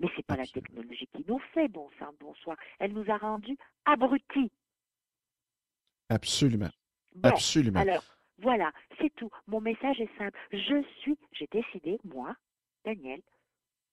[0.00, 2.56] Mais ce n'est pas la technologie qui nous fait, bon sang, bonsoir.
[2.78, 4.50] Elle nous a rendus abrutis.
[6.08, 6.70] Absolument.
[7.22, 7.80] Absolument.
[7.80, 8.04] Alors,
[8.38, 9.30] voilà, c'est tout.
[9.46, 10.38] Mon message est simple.
[10.52, 12.34] Je suis, j'ai décidé, moi,
[12.84, 13.20] Daniel,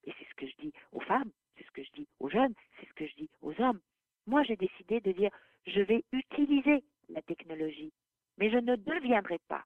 [0.04, 2.54] et c'est ce que je dis aux femmes, c'est ce que je dis aux jeunes,
[2.80, 3.80] c'est ce que je dis aux hommes.
[4.26, 5.32] Moi, j'ai décidé de dire,
[5.68, 7.94] je vais utiliser la technologie,
[8.38, 9.64] mais je ne deviendrai pas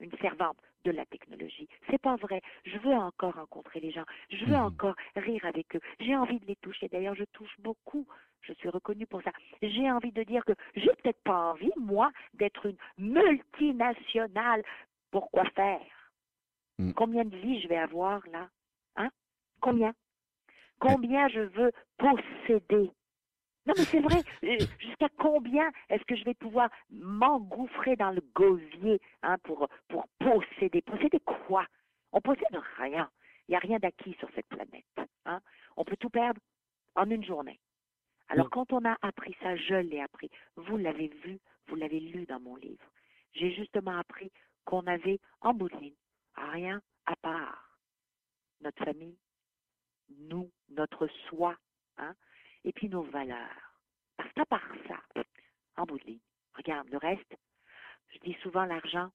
[0.00, 1.68] une servante de la technologie.
[1.90, 2.40] C'est pas vrai.
[2.64, 4.04] Je veux encore rencontrer les gens.
[4.30, 4.64] Je veux mhm.
[4.64, 5.80] encore rire avec eux.
[6.00, 6.88] J'ai envie de les toucher.
[6.88, 8.06] D'ailleurs, je touche beaucoup.
[8.42, 9.32] Je suis reconnue pour ça.
[9.62, 14.62] J'ai envie de dire que j'ai peut-être pas envie, moi, d'être une multinationale.
[15.10, 15.80] Pourquoi faire?
[16.78, 16.92] Mm.
[16.92, 18.48] Combien de vies je vais avoir là?
[18.96, 19.10] Hein?
[19.60, 19.94] Combien?
[20.78, 22.90] Combien je veux posséder?
[23.66, 24.22] Non, mais c'est vrai.
[24.44, 30.06] Euh, jusqu'à combien est-ce que je vais pouvoir m'engouffrer dans le gosier hein, pour, pour
[30.18, 30.82] posséder?
[30.82, 31.66] Posséder quoi?
[32.12, 33.10] On possède rien.
[33.48, 34.84] Il n'y a rien d'acquis sur cette planète.
[35.24, 35.40] Hein.
[35.76, 36.40] On peut tout perdre
[36.94, 37.58] en une journée.
[38.28, 40.30] Alors, quand on a appris ça, je l'ai appris.
[40.56, 42.84] Vous l'avez vu, vous l'avez lu dans mon livre.
[43.34, 44.30] J'ai justement appris
[44.64, 45.94] qu'on avait en bout de ligne
[46.36, 47.64] rien à part
[48.60, 49.18] notre famille,
[50.08, 51.56] nous, notre soi,
[51.98, 52.14] hein,
[52.64, 53.74] et puis nos valeurs.
[54.16, 55.22] Parce qu'à part ça,
[55.76, 56.20] en bout de ligne,
[56.54, 57.36] regarde le reste,
[58.12, 59.10] je dis souvent l'argent,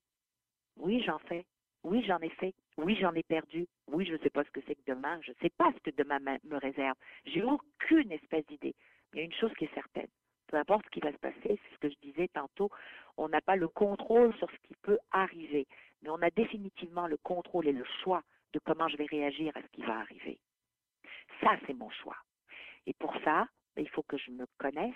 [0.77, 1.45] oui j'en fais,
[1.83, 4.61] oui j'en ai fait, oui j'en ai perdu, oui je ne sais pas ce que
[4.67, 8.45] c'est que demain, je ne sais pas ce que demain me réserve, j'ai aucune espèce
[8.47, 8.75] d'idée.
[9.13, 10.09] Mais une chose qui est certaine,
[10.47, 12.69] peu importe ce qui va se passer, c'est ce que je disais tantôt,
[13.17, 15.67] on n'a pas le contrôle sur ce qui peut arriver,
[16.01, 19.61] mais on a définitivement le contrôle et le choix de comment je vais réagir à
[19.61, 20.39] ce qui va arriver.
[21.41, 22.17] Ça, c'est mon choix.
[22.89, 24.95] Et pour ça, ben, il faut que je me connaisse,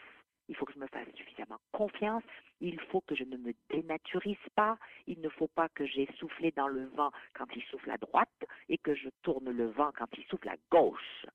[0.49, 2.23] il faut que je me fasse suffisamment confiance,
[2.60, 6.51] il faut que je ne me dénaturise pas, il ne faut pas que j'ai soufflé
[6.51, 10.08] dans le vent quand il souffle à droite et que je tourne le vent quand
[10.17, 11.27] il souffle à gauche.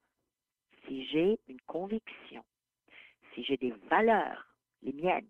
[0.86, 2.44] Si j'ai une conviction,
[3.34, 4.44] si j'ai des valeurs,
[4.82, 5.28] les miennes,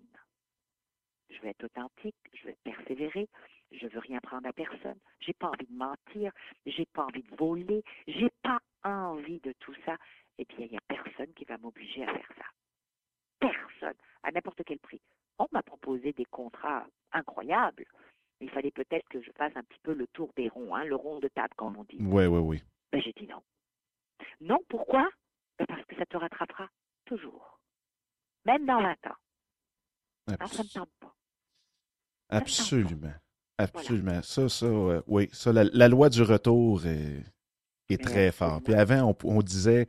[1.29, 3.29] je vais être authentique, je vais persévérer,
[3.71, 6.33] je veux rien prendre à personne, j'ai pas envie de mentir,
[6.65, 9.99] j'ai pas envie de voler, j'ai pas envie de tout ça,
[10.39, 12.45] eh bien, il n'y a personne qui va m'obliger à faire ça.
[13.41, 15.01] Personne, à n'importe quel prix.
[15.39, 17.85] On m'a proposé des contrats incroyables.
[18.41, 20.97] Il fallait peut-être que je fasse un petit peu le tour des ronds, hein, le
[20.97, 21.99] rond de table, comme on dit.
[22.01, 22.63] Oui, oui, oui.
[22.93, 23.43] Ben, j'ai dit non.
[24.41, 25.09] Non, pourquoi?
[25.59, 26.69] Ben, Parce que ça te rattrapera
[27.05, 27.61] toujours.
[28.45, 30.47] Même dans 20 ans.
[30.47, 31.15] ça ne tente pas.
[32.31, 33.15] Absolument.
[33.59, 34.23] Absolument.
[34.23, 35.29] Ça, ça, euh, oui.
[35.33, 37.25] Ça, la, loi du retour est,
[37.89, 38.65] est très forte.
[38.65, 39.87] Puis avant, on, disait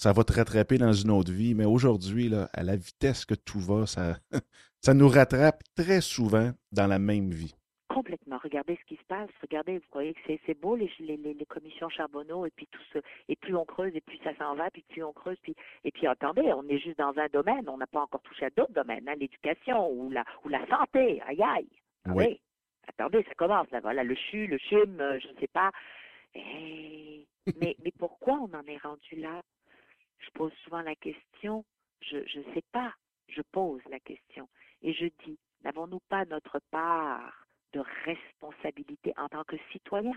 [0.00, 3.60] ça va te rattraper dans une autre vie, mais aujourd'hui, à la vitesse que tout
[3.60, 4.16] va, ça,
[4.80, 7.54] ça nous rattrape très souvent dans la même vie.
[7.88, 8.38] Complètement.
[8.42, 9.28] Regardez ce qui se passe.
[9.42, 12.98] Regardez, vous croyez que c'est beau, les, les, les, commissions Charbonneau, et puis tout ce,
[13.28, 15.90] et plus on creuse, et plus ça s'en va, puis plus on creuse, puis, et
[15.90, 18.72] puis attendez, on est juste dans un domaine, on n'a pas encore touché à d'autres
[18.72, 21.20] domaines, hein, l'éducation ou la, ou la santé.
[21.26, 21.68] Aïe aïe.
[22.06, 22.40] Oui.
[22.88, 23.80] Attendez, ça commence là.
[23.80, 25.70] Voilà, le CHU, le CHUM, euh, je ne sais pas.
[26.34, 27.26] Eh,
[27.60, 29.42] mais, mais pourquoi on en est rendu là?
[30.20, 31.64] Je pose souvent la question,
[32.00, 32.94] je ne sais pas,
[33.28, 34.48] je pose la question.
[34.82, 40.14] Et je dis, n'avons-nous pas notre part de responsabilité en tant que citoyen?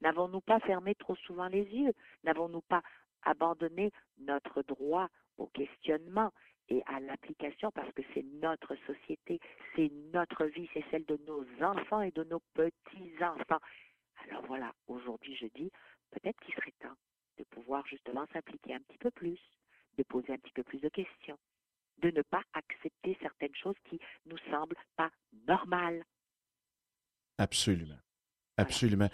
[0.00, 1.92] N'avons-nous pas fermé trop souvent les yeux?
[2.24, 2.82] N'avons-nous pas
[3.22, 5.08] abandonné notre droit
[5.38, 6.32] au questionnement
[6.68, 9.40] et à l'application parce que c'est notre société,
[9.74, 13.60] c'est notre vie, c'est celle de nos enfants et de nos petits-enfants?
[14.30, 15.70] Alors voilà, aujourd'hui je dis,
[16.10, 16.96] peut-être qu'il serait temps
[17.38, 19.38] de pouvoir justement s'impliquer un petit peu plus,
[19.96, 21.38] de poser un petit peu plus de questions,
[22.02, 25.10] de ne pas accepter certaines choses qui nous semblent pas
[25.46, 26.04] normales.
[27.38, 27.98] Absolument.
[28.56, 29.08] Absolument.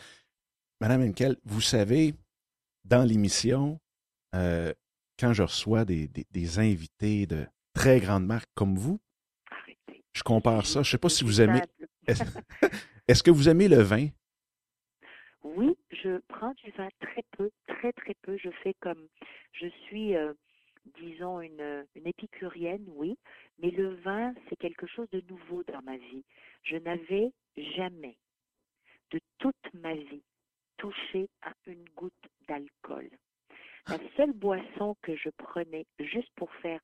[0.81, 2.15] Madame Henkel, vous savez,
[2.85, 3.79] dans l'émission,
[4.35, 4.73] euh,
[5.19, 9.01] quand je reçois des, invités de très grandes marques comme vous,
[10.13, 10.83] je compare ça.
[10.83, 11.61] Je ne sais pas si vous aimez.
[13.09, 14.09] Est-ce que vous aimez le vin?
[15.45, 18.37] Oui, je prends du vin très peu, très très peu.
[18.39, 19.09] Je fais comme
[19.53, 20.33] je suis, euh,
[20.99, 23.19] disons, une, une épicurienne, oui,
[23.59, 26.25] mais le vin, c'est quelque chose de nouveau dans ma vie.
[26.63, 28.17] Je n'avais jamais,
[29.11, 30.25] de toute ma vie,
[30.79, 32.15] touché à une goutte
[32.49, 33.11] d'alcool.
[33.87, 36.81] La seule boisson que je prenais juste pour faire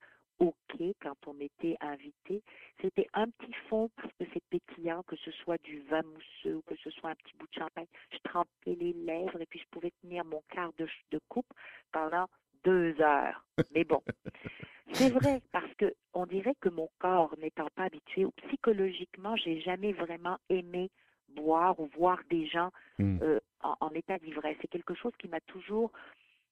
[1.03, 2.43] Quand on était invité,
[2.81, 6.63] c'était un petit fond parce que c'est pétillant, que ce soit du vin mousseux ou
[6.63, 7.87] que ce soit un petit bout de champagne.
[8.11, 11.53] Je trempais les lèvres et puis je pouvais tenir mon quart de, de coupe
[11.93, 12.27] pendant
[12.65, 13.45] deux heures.
[13.75, 14.03] Mais bon,
[14.93, 19.61] c'est vrai parce que on dirait que mon corps n'étant pas habitué ou psychologiquement, j'ai
[19.61, 20.91] jamais vraiment aimé
[21.29, 23.19] boire ou voir des gens hmm.
[23.23, 24.57] euh, en, état d'ivresse.
[24.61, 25.93] C'est quelque chose qui m'a toujours,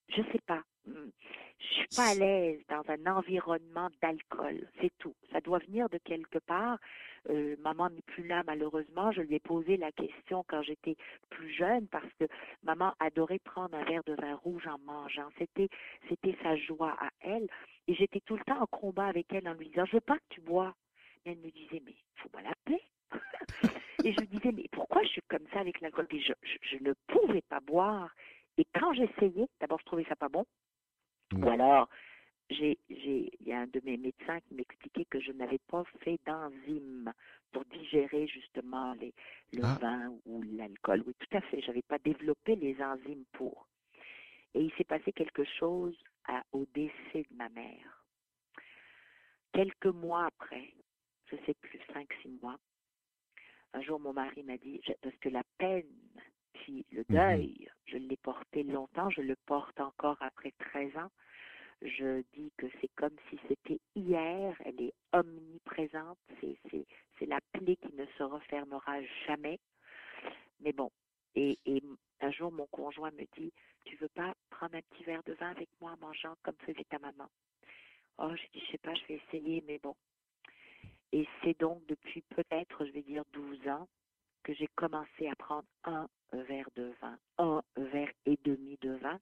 [0.09, 0.63] je sais pas,
[1.59, 4.69] je suis pas à l'aise dans un environnement d'alcool.
[4.81, 5.15] C'est tout.
[5.33, 6.79] Ça doit venir de quelque part.
[7.31, 9.11] Euh, maman n'est plus là malheureusement.
[9.13, 10.97] Je lui ai posé la question quand j'étais
[11.31, 12.27] plus jeune parce que
[12.63, 15.29] maman adorait prendre un verre de vin rouge en mangeant.
[15.39, 15.69] C'était,
[16.09, 17.49] c'était sa joie à elle.
[17.89, 20.19] Et j'étais tout le temps en combat avec elle en lui disant, je veux pas
[20.19, 20.75] que tu bois.
[21.25, 22.83] Mais elle me disait, mais faut pas l'appeler.
[24.05, 26.93] Et je me disais, mais pourquoi je suis comme ça avec l'alcool je, je, ne
[27.09, 28.15] pouvais pas boire.
[28.57, 30.45] Et quand j'essayais, d'abord, je trouvais ça pas bon.
[31.35, 31.89] Ou alors,
[32.51, 35.85] j'ai, j'ai, il y a un de mes médecins qui m'expliquait que je n'avais pas
[36.01, 37.13] fait d'enzymes
[37.53, 39.13] pour digérer justement les,
[39.53, 39.79] le ah.
[39.81, 41.05] vin ou l'alcool.
[41.07, 41.61] Oui, tout à fait.
[41.61, 43.69] J'avais pas développé les enzymes pour.
[44.55, 48.05] Et il s'est passé quelque chose à, au décès de ma mère.
[49.53, 50.73] Quelques mois après,
[51.27, 52.59] je sais plus, cinq, six mois,
[53.75, 55.85] un jour, mon mari m'a dit, parce que la peine,
[56.67, 57.17] le mhm.
[57.17, 61.11] deuil, je l'ai porté longtemps, je le porte encore après 13 ans.
[61.83, 67.95] Je dis que c'est comme si c'était hier, elle est omniprésente, c'est la plaie qui
[67.95, 69.61] ne se refermera jamais.
[70.61, 70.91] Mais bon,
[71.37, 71.83] et, et,
[72.21, 73.53] un jour, mon conjoint me dit,
[73.85, 76.85] tu veux pas prendre un petit verre de vin avec moi en mangeant comme faisait
[76.91, 77.29] ta maman?
[78.19, 79.95] Oh, je dis, je sais pas, je vais essayer, mais bon,
[81.13, 83.89] et c'est donc depuis peut-être, je vais dire 12 ans,
[84.49, 89.21] que j'ai commencé à prendre un verre de vin, un verre et demi de vin.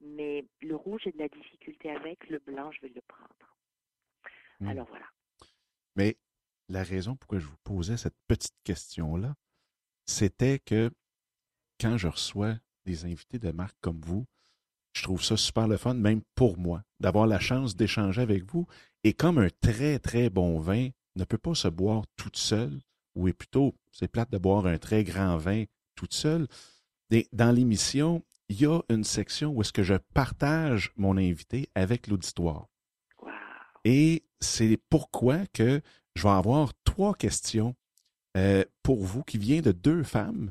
[0.00, 3.56] Mais le rouge, j'ai de la difficulté avec, le blanc, je vais le prendre.
[4.60, 4.68] Hmm.
[4.68, 5.04] Alors voilà.
[5.94, 6.16] Mais
[6.70, 9.34] la raison pourquoi je vous posais cette petite question-là,
[10.06, 10.90] c'était que
[11.78, 12.54] quand je reçois
[12.86, 14.24] des invités de marque comme vous,
[14.94, 18.66] je trouve ça super le fun, même pour moi, d'avoir la chance d'échanger avec vous.
[19.04, 22.80] Et comme un très, très bon vin ne peut pas se boire toute seule,
[23.16, 25.64] ou est plutôt, c'est plate de boire un très grand vin
[25.96, 26.46] toute seule.
[27.32, 32.06] Dans l'émission, il y a une section où est-ce que je partage mon invité avec
[32.06, 32.68] l'auditoire.
[33.84, 35.80] Et c'est pourquoi que
[36.14, 37.74] je vais avoir trois questions
[38.36, 40.50] euh, pour vous qui viennent de deux femmes.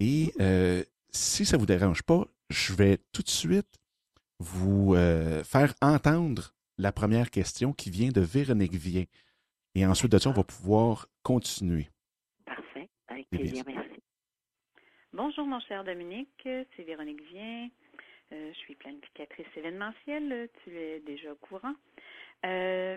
[0.00, 3.78] Et euh, si ça ne vous dérange pas, je vais tout de suite
[4.38, 9.04] vous euh, faire entendre la première question qui vient de Véronique Vien.
[9.74, 11.88] Et ensuite de ça, on va pouvoir continuer.
[13.36, 14.02] Plaisir, merci.
[15.12, 16.28] Bonjour, mon cher Dominique.
[16.44, 17.68] C'est Véronique Vien.
[18.32, 20.48] Euh, je suis planificatrice événementielle.
[20.62, 21.74] Tu es déjà au courant.
[22.46, 22.96] Euh,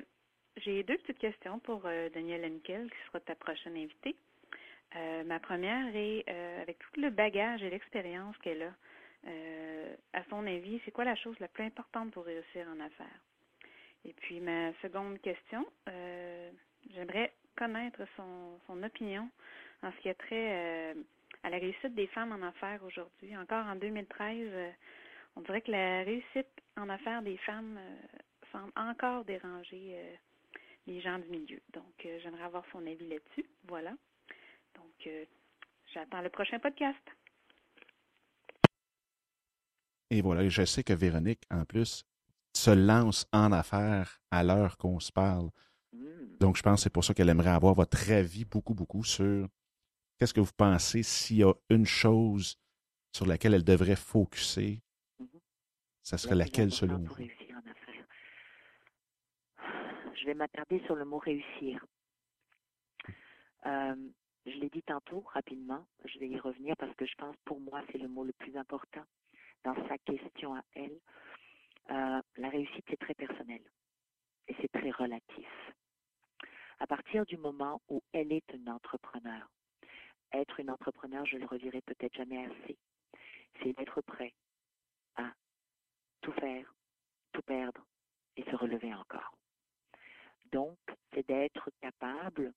[0.58, 4.16] j'ai deux petites questions pour euh, Danielle Henkel, qui sera ta prochaine invitée.
[5.26, 6.28] ma première est,
[6.62, 8.74] avec tout le bagage et l'expérience qu'elle a,
[10.14, 13.22] à son avis, c'est quoi la chose la plus importante pour réussir en affaires?
[14.06, 15.66] Et puis ma seconde question,
[16.94, 19.30] J'aimerais connaître son, son, opinion
[19.84, 20.94] en ce qui a trait euh,
[21.44, 23.36] à la réussite des femmes en affaires aujourd'hui.
[23.38, 24.72] Encore en 2013, euh,
[25.36, 28.18] on dirait que la réussite en affaires des femmes euh,
[28.52, 30.18] semble encore déranger
[30.88, 31.60] les gens du milieu.
[31.74, 33.46] Donc, j'aimerais avoir son avis là-dessus.
[33.68, 33.92] Voilà.
[34.74, 35.10] Donc,
[35.94, 36.98] j'attends le prochain podcast.
[40.10, 42.06] Et voilà, je sais que Véronique, en plus,
[42.56, 45.50] se lance en affaires à l'heure qu'on se parle.
[46.40, 49.50] Donc, je pense que c'est pour ça qu'elle aimerait avoir votre avis beaucoup, beaucoup sur
[50.18, 52.60] qu'est-ce que vous pensez s'il y a une chose
[53.12, 54.82] sur laquelle elle devrait focuser?
[55.22, 55.40] Mm-hmm.
[56.04, 57.16] Ça serait laquelle selon vous?
[60.20, 61.86] Je vais m'attarder sur le mot réussir.
[63.66, 63.96] Euh,
[64.46, 67.82] je l'ai dit tantôt rapidement, je vais y revenir parce que je pense pour moi
[67.92, 69.04] c'est le mot le plus important
[69.64, 71.00] dans sa question à elle.
[71.92, 73.62] Euh, la réussite c'est très personnel
[74.48, 75.48] et c'est très relatif.
[76.80, 79.50] À partir du moment où elle est une entrepreneur,
[80.34, 82.78] être une entrepreneur, je le redirai peut-être jamais assez,
[83.62, 84.34] c'est d'être prêt
[85.16, 85.32] à
[86.22, 86.74] tout faire,
[87.32, 87.86] tout perdre
[88.36, 89.34] et se relever encore.
[90.52, 90.78] Donc,
[91.14, 92.54] c'est d'être capable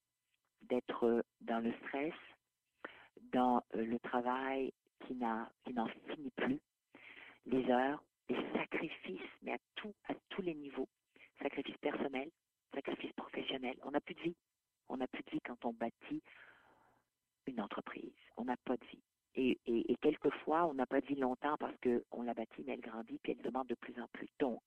[0.63, 2.15] d'être dans le stress,
[3.33, 4.73] dans euh, le travail
[5.07, 5.49] qui n'en
[6.09, 6.61] finit plus,
[7.47, 9.59] les heures, les sacrifices, mais à,
[10.09, 10.89] à tous les niveaux,
[11.41, 12.31] sacrifices personnels,
[12.75, 13.79] sacrifices professionnels.
[13.83, 14.37] On n'a plus de vie.
[14.89, 16.23] On n'a plus de vie quand on bâtit
[17.47, 18.13] une entreprise.
[18.37, 19.03] On n'a pas de vie.
[19.37, 22.75] Et, et, et quelquefois, on n'a pas de vie longtemps parce qu'on l'a bâtie, mais
[22.75, 24.29] elle grandit, puis elle demande de plus en plus.
[24.39, 24.63] Donc,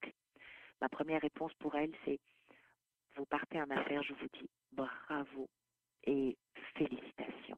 [0.81, 2.19] ma première réponse pour elle, c'est
[3.15, 5.47] vous partez en affaires, je vous dis bravo,
[6.05, 6.37] et
[6.75, 7.57] félicitations.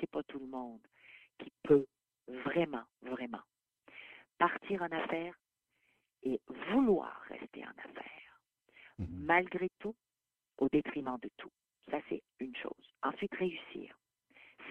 [0.00, 0.80] C'est pas tout le monde
[1.38, 1.86] qui peut
[2.26, 3.42] vraiment, vraiment
[4.38, 5.34] partir en affaires
[6.22, 6.40] et
[6.70, 8.40] vouloir rester en affaires,
[8.98, 9.24] mhm.
[9.24, 9.94] malgré tout,
[10.58, 11.52] au détriment de tout.
[11.90, 12.94] Ça, c'est une chose.
[13.02, 13.96] Ensuite, réussir.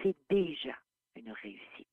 [0.02, 0.76] C'est déjà
[1.16, 1.86] une réussite.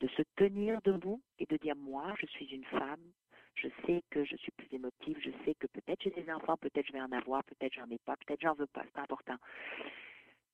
[0.00, 3.12] De se tenir debout et de dire, moi, je suis une femme,
[3.54, 6.86] je sais que je suis plus émotive, je sais que peut-être j'ai des enfants, peut-être
[6.86, 9.36] je vais en avoir, peut-être j'en ai pas, peut-être j'en veux pas, c'est important.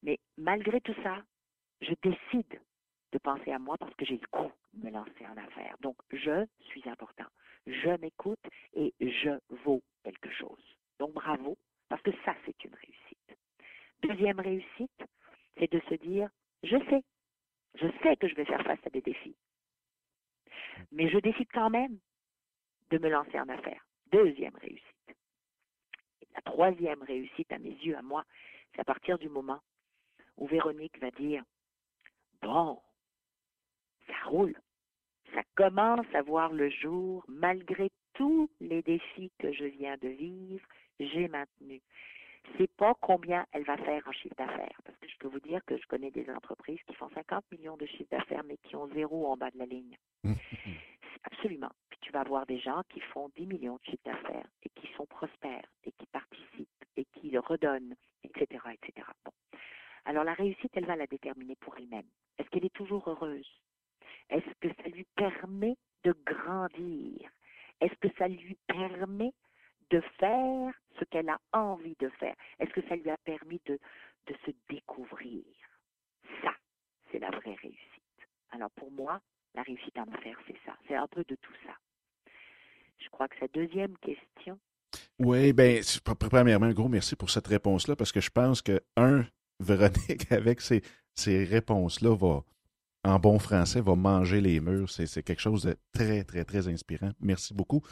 [0.02, 1.22] Mais malgré tout ça,
[1.80, 2.60] je décide
[3.12, 5.76] de penser à moi parce que j'ai le goût de me lancer en affaires.
[5.80, 7.26] Donc, je suis important.
[7.66, 10.76] Je m'écoute et je vaux quelque chose.
[10.98, 11.56] Donc, bravo,
[11.88, 13.38] parce que ça, c'est une réussite.
[14.02, 15.04] Deuxième réussite,
[15.58, 16.28] c'est de se dire,
[16.62, 17.02] je sais,
[17.74, 19.36] je sais que je vais faire face à des défis.
[20.92, 21.98] Mais je décide quand même
[22.90, 23.86] de me lancer en affaires.
[24.12, 24.84] Deuxième réussite.
[26.34, 28.24] la troisième réussite, à mes yeux, à moi,
[28.72, 29.60] c'est à partir du moment
[30.36, 31.42] où Véronique va dire
[32.42, 32.80] Bon,
[34.06, 34.54] ça roule,
[35.34, 40.66] ça commence à voir le jour, malgré tous les défis que je viens de vivre,
[41.00, 41.82] j'ai maintenu.
[42.56, 45.64] C'est pas combien elle va faire en chiffre d'affaires, parce que je peux vous dire
[45.64, 48.88] que je connais des entreprises qui font 50 millions de chiffre d'affaires, mais qui ont
[48.94, 49.96] zéro en bas de la ligne.
[51.24, 51.70] Absolument.
[51.90, 54.88] Puis tu vas avoir des gens qui font 10 millions de chiffre d'affaires et qui
[54.94, 59.06] sont prospères et qui participent et qui le redonnent, etc., etc.
[59.24, 59.32] Bon.
[60.04, 62.06] Alors la réussite, elle va la déterminer pour elle-même.
[62.38, 63.60] Est-ce qu'elle est toujours heureuse?
[64.30, 67.30] Est-ce que ça lui permet de grandir?
[67.80, 69.32] Est-ce que ça lui permet
[69.90, 73.78] de faire ce qu'elle a envie de faire Est-ce que ça lui a permis de,
[74.26, 75.44] de se découvrir?
[76.42, 76.50] Ça,
[77.10, 78.02] c'est la vraie réussite.
[78.50, 79.20] Alors pour moi,
[79.54, 80.76] la réussite en affaires, c'est ça.
[80.88, 81.74] C'est un peu de tout ça.
[82.98, 84.58] Je crois que sa deuxième question.
[85.18, 85.80] Oui, bien,
[86.18, 89.24] premièrement, un gros merci pour cette réponse-là, parce que je pense que, un,
[89.60, 90.82] Véronique, avec ces,
[91.26, 92.44] réponses-là, va,
[93.04, 94.90] en bon français, va manger les murs.
[94.90, 97.12] C'est quelque chose de très, très, très inspirant.
[97.20, 97.82] Merci beaucoup.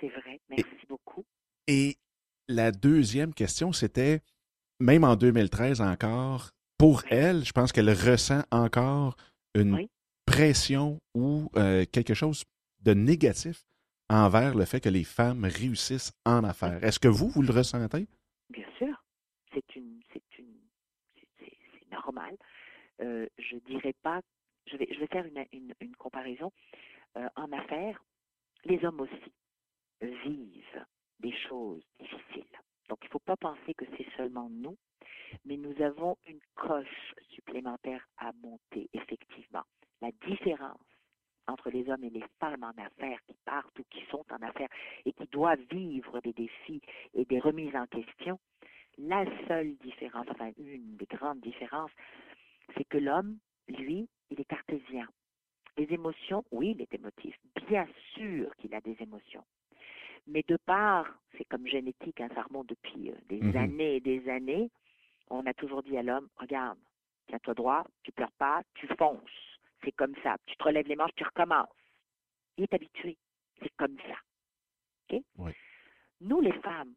[0.00, 0.40] C'est vrai.
[0.50, 1.24] Merci beaucoup.
[1.66, 1.96] Et
[2.48, 4.20] la deuxième question, c'était,
[4.80, 9.16] même en 2013 encore, pour elle, je pense qu'elle ressent encore
[9.54, 9.88] une
[10.26, 12.44] pression ou euh, quelque chose
[12.82, 13.64] de négatif
[14.10, 16.82] envers le fait que les femmes réussissent en affaires.
[16.84, 18.06] Est-ce que vous, vous le ressentez?
[18.50, 19.02] Bien sûr.
[19.52, 20.00] C'est une,
[21.90, 22.36] normal.
[23.00, 24.20] Euh, je dirais pas,
[24.66, 26.52] je vais, je vais faire une, une, comparaison.
[27.16, 28.02] Euh, en affaires,
[28.64, 29.32] les hommes aussi
[30.02, 30.84] vivent
[31.20, 32.44] des choses difficiles.
[32.88, 34.76] Donc, il ne faut pas penser que c'est seulement nous,
[35.44, 39.64] mais nous avons une coche supplémentaire à monter, effectivement.
[40.00, 40.80] La différence
[41.46, 44.68] entre les hommes et les femmes en affaires qui partent ou qui sont en affaires
[45.04, 46.80] et qui doivent vivre des défis
[47.14, 48.38] et des remises en question,
[48.98, 51.90] la seule différence, enfin une des grandes différences,
[52.76, 55.08] c'est que l'homme, lui, il est cartésien.
[55.76, 57.36] Les émotions, oui, il est émotif.
[57.66, 59.44] Bien sûr qu'il a des émotions.
[60.26, 61.06] Mais de part,
[61.36, 63.56] c'est comme génétique, hein, ça remonte depuis euh, des mhm.
[63.56, 64.70] années et des années,
[65.30, 66.78] on a toujours dit à l'homme, regarde,
[67.28, 69.58] tiens-toi droit, tu pleures pas, tu fonces.
[69.82, 70.36] C'est comme ça.
[70.46, 71.68] Tu te relèves les manches, tu recommences.
[72.56, 73.16] Il est habitué.
[73.62, 74.16] C'est comme ça.
[75.10, 75.22] OK?
[76.20, 76.94] Nous, les femmes,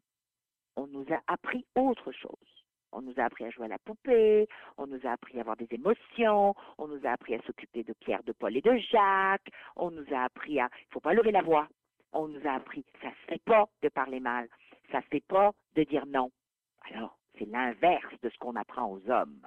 [0.76, 2.64] on nous a appris autre chose.
[2.92, 4.48] On nous a appris à jouer à la poupée,
[4.78, 7.92] on nous a appris à avoir des émotions, on nous a appris à s'occuper de
[7.92, 11.30] Pierre, de Paul et de Jacques, on nous a appris à, il faut pas lever
[11.30, 11.68] la voix.
[12.12, 14.48] On nous a appris, ça se fait pas de parler mal,
[14.90, 16.30] ça se fait pas de dire non.
[16.90, 19.46] Alors, c'est l'inverse de ce qu'on apprend aux hommes.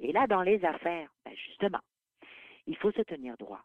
[0.00, 1.80] Et là, dans les affaires, ben justement,
[2.66, 3.64] il faut se tenir droit.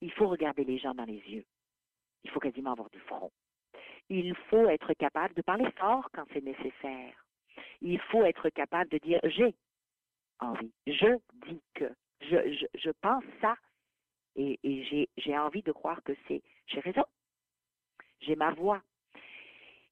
[0.00, 1.44] Il faut regarder les gens dans les yeux.
[2.24, 3.30] Il faut quasiment avoir du front.
[4.08, 7.24] Il faut être capable de parler fort quand c'est nécessaire.
[7.80, 9.54] Il faut être capable de dire j'ai
[10.40, 13.56] envie, je dis que, je, je, pense ça
[14.36, 17.04] et, et j'ai envie de croire que c'est, j'ai raison,
[18.20, 18.80] j'ai ma voix.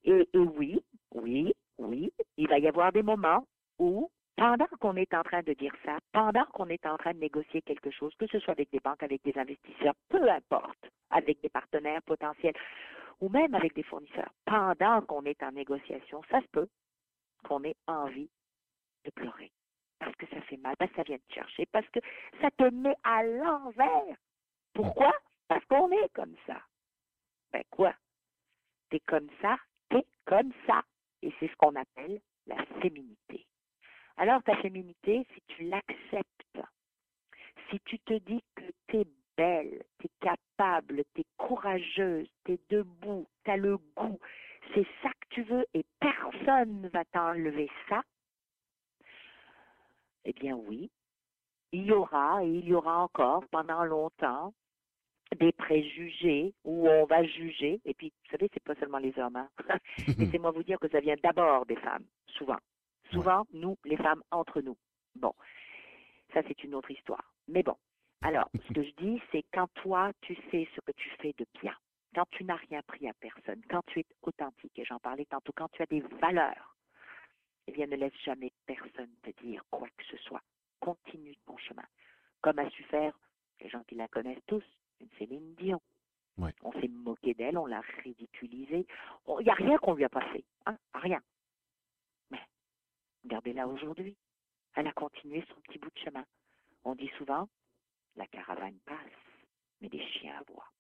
[0.05, 3.47] Et, oui, oui, oui, il va y avoir des moments
[3.79, 7.19] où pendant qu'on est en train de dire ça, pendant qu'on est en train de
[7.19, 11.41] négocier quelque chose, que ce soit avec des banques, avec des investisseurs, peu importe, avec
[11.43, 12.55] des partenaires potentiels
[13.21, 16.69] ou même avec des fournisseurs, pendant qu'on est en négociation, ça se peut
[17.45, 18.29] qu'on ait envie
[19.05, 19.53] de pleurer.
[20.01, 22.01] Parce que ça fait mal, parce que ça vient te chercher, parce que
[22.41, 24.17] ça te met à l'envers.
[24.75, 25.13] Pourquoi?
[25.53, 26.63] Parce qu'on est comme ça.
[27.53, 27.95] Ben quoi?
[28.89, 29.59] T'es comme ça,
[29.91, 30.83] t'es comme ça.
[31.21, 33.47] Et c'est ce qu'on appelle la féminité.
[34.17, 36.63] Alors ta féminité, si tu l'acceptes,
[37.69, 42.53] si tu te dis que tu es belle, tu es capable, tu es courageuse, tu
[42.53, 44.19] es debout, tu as le goût,
[44.73, 48.03] c'est ça que tu veux et personne ne va t'enlever ça,
[50.25, 50.91] eh bien oui,
[51.73, 54.55] il y aura et il y aura encore pendant longtemps
[55.35, 57.81] des préjugés où on va juger.
[57.85, 59.37] Et puis, vous savez, c'est pas seulement les hommes.
[59.37, 59.49] Hein.
[60.19, 62.59] Laissez-moi vous dire que ça vient d'abord des femmes, souvent.
[63.11, 64.77] Souvent, nous, les femmes, entre nous.
[65.15, 65.33] Bon,
[66.33, 67.33] ça c'est une autre histoire.
[67.49, 67.77] Mais bon,
[68.23, 71.47] alors, ce que je dis, c'est quand toi, tu sais ce que tu fais de
[71.61, 71.75] bien,
[72.15, 75.53] quand tu n'as rien pris à personne, quand tu es authentique, et j'en parlais tantôt,
[75.55, 76.77] quand tu as des valeurs,
[77.67, 80.43] eh bien, ne laisse jamais personne te dire quoi que ce soit.
[80.81, 81.85] Continue ton chemin.
[82.41, 83.19] Comme a su faire
[83.61, 84.65] les gens qui la connaissent tous,
[85.19, 85.81] Céline Dion.
[86.63, 88.87] On s'est moqué d'elle, on l'a ridiculisée.
[89.29, 91.21] Il n'y a rien qu'on lui a passé, hein, rien.
[92.31, 92.41] Mais
[93.25, 94.17] regardez-la aujourd'hui.
[94.75, 96.25] Elle a continué son petit bout de chemin.
[96.85, 97.49] On dit souvent,
[98.17, 98.97] la caravane passe,
[99.81, 100.73] mais des chiens aboient.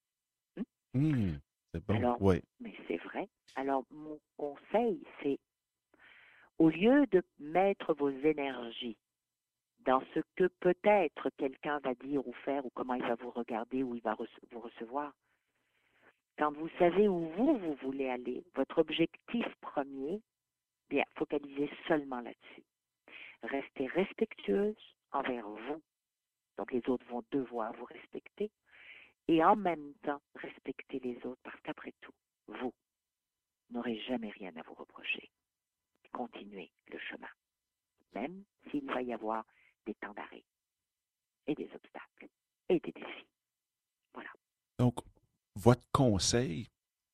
[0.56, 0.64] Hum?
[0.94, 1.38] Mmh,
[1.72, 1.94] c'est bon.
[1.94, 2.18] Alors,
[2.60, 3.28] Mais c'est vrai.
[3.54, 5.38] Alors, mon conseil, c'est
[6.58, 8.96] au lieu de mettre vos énergies
[9.84, 13.82] dans ce que peut-être quelqu'un va dire ou faire, ou comment il va vous regarder,
[13.82, 14.16] ou il va
[14.50, 15.12] vous recevoir,
[16.38, 20.20] quand vous savez où vous, vous voulez aller, votre objectif premier,
[20.88, 22.64] bien, focalisez seulement là-dessus.
[23.42, 25.82] Restez respectueuse envers vous.
[26.56, 28.50] Donc les autres vont devoir vous respecter.
[29.28, 32.14] Et en même temps, respecter les autres parce qu'après tout,
[32.48, 32.72] vous
[33.70, 35.30] n'aurez jamais rien à vous reprocher.
[36.12, 37.28] Continuez le chemin,
[38.14, 39.46] même s'il va y avoir
[39.86, 40.44] des temps d'arrêt
[41.46, 42.28] et des obstacles
[42.68, 43.26] et des défis.
[44.14, 44.30] Voilà.
[44.78, 44.96] Donc,
[45.56, 46.68] votre conseil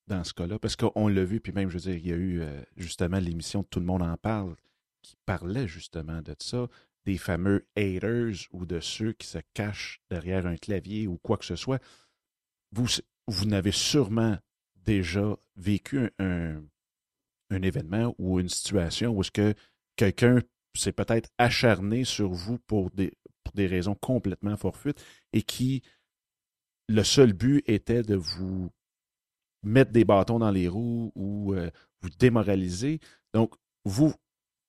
[0.06, 2.16] dans ce cas-là, parce qu'on l'a vu, puis même, je veux dire, il y a
[2.16, 4.56] eu euh, justement l'émission Tout le monde en parle
[5.02, 6.66] qui parlait justement de ça,
[7.04, 11.44] des fameux haters ou de ceux qui se cachent derrière un clavier ou quoi que
[11.44, 11.82] ce soit.
[12.72, 12.86] Vous,
[13.26, 14.36] vous n'avez sûrement
[14.76, 16.62] déjà vécu un,
[17.50, 19.54] un, événement ou une situation où est-ce que
[19.96, 20.40] quelqu'un
[20.78, 23.12] s'est peut-être acharné sur vous pour des,
[23.44, 25.82] pour des raisons complètement forfuites et qui,
[26.88, 28.70] le seul but était de vous
[29.62, 31.70] mettre des bâtons dans les roues ou euh,
[32.00, 33.00] vous démoraliser.
[33.34, 33.54] Donc,
[33.84, 34.14] vous,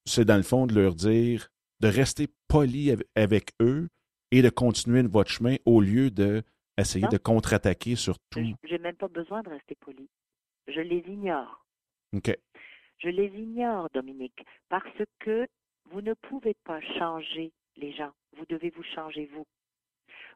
[0.05, 1.49] c'est dans le fond de leur dire
[1.79, 3.89] de rester poli avec eux
[4.31, 6.43] et de continuer votre chemin au lieu de
[6.77, 8.55] essayer de contre-attaquer sur tout.
[8.63, 10.09] Je n'ai même pas besoin de rester poli.
[10.67, 11.65] Je les ignore.
[12.13, 12.37] OK.
[12.99, 15.47] Je les ignore, Dominique, parce que
[15.91, 18.11] vous ne pouvez pas changer les gens.
[18.37, 19.45] Vous devez vous changer vous.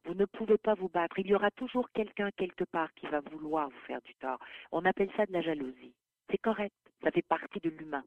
[0.05, 1.19] Vous ne pouvez pas vous battre.
[1.19, 4.39] Il y aura toujours quelqu'un quelque part qui va vouloir vous faire du tort.
[4.71, 5.93] On appelle ça de la jalousie.
[6.29, 6.75] C'est correct.
[7.03, 8.03] Ça fait partie de l'humain.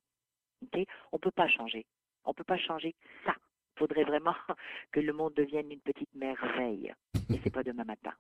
[0.73, 0.79] On
[1.17, 1.87] ne peut pas changer.
[2.25, 2.95] On ne peut pas changer
[3.25, 3.35] ça.
[3.75, 4.35] Il faudrait vraiment
[4.93, 6.93] que le monde devienne une petite merveille.
[7.31, 8.15] Et c'est pas demain matin.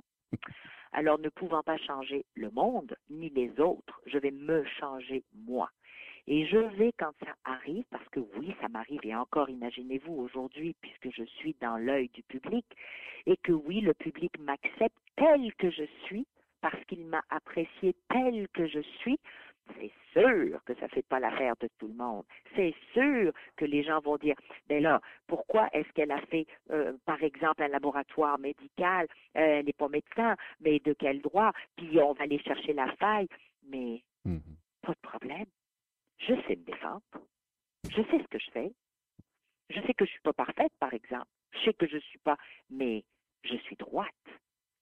[0.93, 5.70] Alors, ne pouvant pas changer le monde, ni les autres, je vais me changer moi.
[6.29, 10.74] Et je vais, quand ça arrive, parce que oui, ça m'arrive, et encore imaginez-vous aujourd'hui,
[10.81, 12.66] puisque je suis dans l'œil du public,
[13.27, 16.27] et que oui, le public m'accepte tel que je suis,
[16.61, 19.18] parce qu'il m'a apprécié tel que je suis,
[19.74, 22.24] c'est sûr que ça ne fait pas l'affaire de tout le monde.
[22.55, 24.37] C'est sûr que les gens vont dire,
[24.68, 29.07] mais là, pourquoi est-ce qu'elle a fait, euh, par exemple, un laboratoire médical,
[29.37, 32.93] euh, elle n'est pas médecin, mais de quel droit, puis on va aller chercher la
[32.97, 33.29] faille,
[33.68, 34.41] mais mhm.
[34.83, 35.47] pas de problème.
[36.19, 37.03] Je sais me défendre.
[37.89, 38.73] Je sais ce que je fais.
[39.71, 41.29] Je sais que je ne suis pas parfaite, par exemple.
[41.53, 42.37] Je sais que je ne suis pas,
[42.71, 43.05] mais
[43.45, 44.12] je suis droite.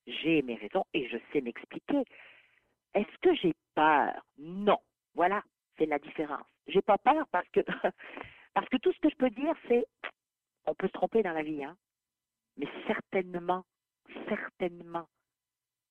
[0.07, 2.03] J'ai mes raisons et je sais m'expliquer.
[2.93, 4.13] Est-ce que j'ai peur?
[4.37, 4.79] Non.
[5.13, 5.43] Voilà,
[5.77, 6.45] c'est la différence.
[6.67, 7.61] J'ai pas peur parce que
[8.53, 9.85] parce que tout ce que je peux dire, c'est
[10.65, 11.77] on peut se tromper dans la vie, hein,
[12.57, 13.65] mais certainement,
[14.27, 15.07] certainement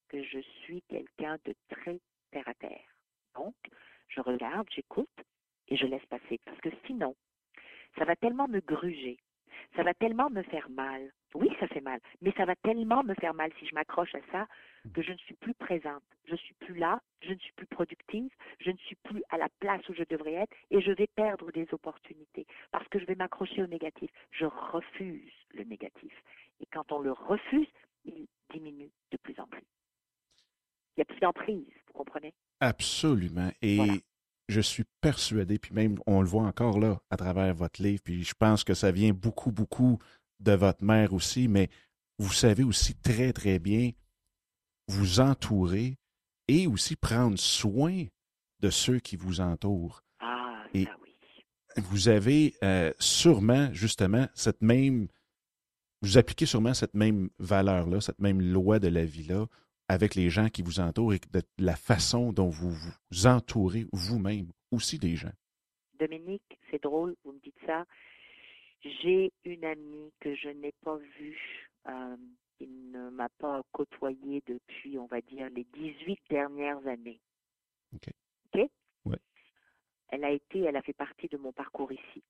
[0.09, 2.97] que je suis quelqu'un de très terre à terre.
[3.35, 3.55] Donc,
[4.09, 5.09] je regarde, j'écoute
[5.69, 6.41] et je laisse passer.
[6.45, 7.15] Parce que sinon,
[7.99, 9.19] ça va tellement me gruger,
[9.77, 11.13] ça va tellement me faire mal.
[11.35, 14.21] Oui, ça fait mal, mais ça va tellement me faire mal si je m'accroche à
[14.31, 14.47] ça
[14.93, 16.03] que je ne suis plus présente.
[16.27, 19.39] Je ne suis plus là, je ne suis plus productive, je ne suis plus à
[19.39, 23.05] la place où je devrais être et je vais perdre des opportunités parce que je
[23.07, 24.11] vais m'accrocher au négatif.
[24.31, 26.13] Je refuse le négatif.
[26.61, 27.67] Et quand on le refuse,
[28.05, 29.65] il diminue de plus en plus.
[30.97, 32.33] Il n'y a plus d'emprise, vous comprenez?
[32.61, 33.51] Absolument.
[33.61, 33.81] Et
[34.49, 38.25] je suis persuadé, puis même on le voit encore là à travers votre livre, puis
[38.25, 39.99] je pense que ça vient beaucoup, beaucoup
[40.41, 41.71] de votre mère aussi, mais
[42.19, 43.91] vous savez aussi très, très bien
[44.89, 45.97] vous entourer
[46.49, 48.05] et aussi prendre soin
[48.61, 50.03] de ceux qui vous entourent.
[50.21, 51.17] Ah, et oui.
[51.77, 55.09] Vous avez euh, sûrement, justement, cette même.
[56.03, 59.47] Vous appliquez sûrement cette même valeur-là, cette même loi de la vie-là
[59.89, 64.51] avec les gens qui vous entourent et de la façon dont vous vous entourez vous-même
[64.71, 65.33] aussi des gens.
[65.99, 67.85] Dominique, c'est drôle, vous me dites ça.
[68.83, 72.17] J'ai une amie que je n'ai pas vue, euh,
[72.59, 77.21] qui ne m'a pas côtoyée depuis, on va dire, les 18 dernières années.
[77.95, 78.09] OK.
[78.53, 78.71] OK?
[79.07, 79.19] Ouais.
[80.09, 82.23] Elle a été, elle a fait partie de mon parcours ici.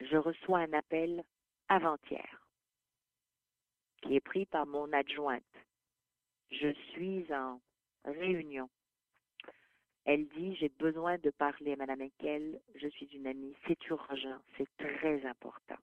[0.00, 1.24] Je reçois un appel
[1.68, 2.45] avant-hier
[4.06, 5.42] qui est pris par mon adjointe.
[6.50, 7.60] Je suis en
[8.04, 8.70] réunion.
[10.04, 14.38] Elle dit, j'ai besoin de parler à Mme Enkel, je suis une amie, c'est urgent,
[14.56, 15.78] c'est très important.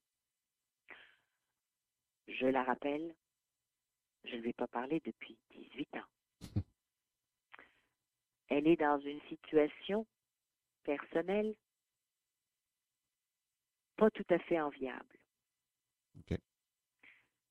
[2.29, 3.13] Je la rappelle,
[4.23, 6.07] je ne lui ai pas parlé depuis 18 ans.
[8.47, 10.05] Elle est dans une situation
[10.83, 11.53] personnelle
[13.97, 15.17] pas tout à fait enviable.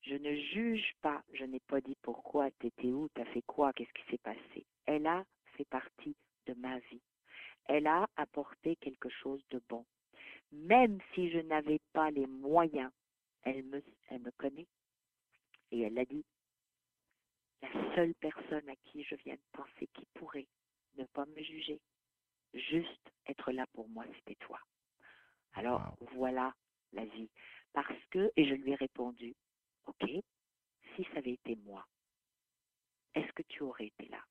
[0.02, 3.92] Je ne juge pas, je n'ai pas dit pourquoi, t'étais où, t'as fait quoi, qu'est-ce
[3.92, 4.66] qui s'est passé.
[4.86, 5.24] Elle a
[5.56, 7.02] fait partie de ma vie.
[7.66, 9.86] Elle a apporté quelque chose de bon.
[10.50, 12.90] Même si je n'avais pas les moyens,
[13.42, 14.66] elle me, elle me connaît.
[15.70, 16.24] Et elle a dit,
[17.62, 20.48] la seule personne à qui je viens de penser qui pourrait
[20.96, 21.80] ne pas me juger,
[22.54, 24.58] juste être là pour moi, c'était toi.
[25.54, 26.54] Alors voilà
[26.92, 27.30] la vie.
[27.72, 29.34] Parce que, et je lui ai répondu,
[29.86, 30.08] OK,
[30.94, 31.86] si ça avait été moi,
[33.14, 34.22] est-ce que tu aurais été là?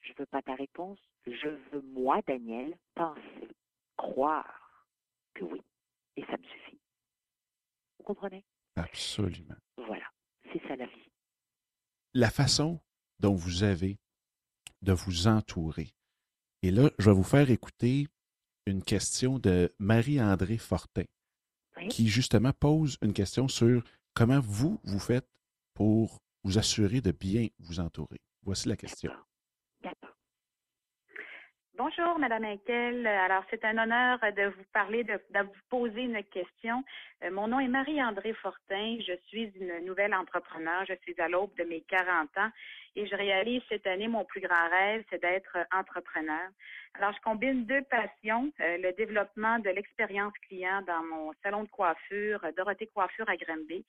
[0.00, 0.98] Je ne veux pas ta réponse.
[1.26, 3.48] Je veux, moi, Daniel, penser,
[3.96, 4.86] croire
[5.34, 5.60] que oui.
[6.16, 6.80] Et ça me suffit.
[7.98, 8.44] Vous comprenez?
[8.76, 9.56] Absolument.
[9.76, 10.06] Voilà.
[10.52, 11.10] C'est ça la vie.
[12.14, 12.80] La façon
[13.18, 13.98] dont vous avez
[14.82, 15.92] de vous entourer.
[16.62, 18.06] Et là, je vais vous faire écouter
[18.66, 21.04] une question de Marie-André Fortin,
[21.88, 23.82] qui justement pose une question sur
[24.14, 25.28] comment vous, vous faites
[25.74, 28.20] pour vous assurer de bien vous entourer?
[28.42, 29.12] Voici la question.
[31.82, 33.06] Bonjour, Madame Inkel.
[33.06, 36.84] Alors, c'est un honneur de vous parler, de, vous poser une question.
[37.24, 38.98] Euh, mon nom est Marie-André Fortin.
[39.00, 40.84] Je suis une nouvelle entrepreneur.
[40.86, 42.50] Je suis à l'aube de mes 40 ans
[42.96, 46.50] et je réalise cette année mon plus grand rêve, c'est d'être entrepreneur.
[46.98, 51.70] Alors, je combine deux passions, euh, le développement de l'expérience client dans mon salon de
[51.70, 53.86] coiffure, Dorothée Coiffure à Granby,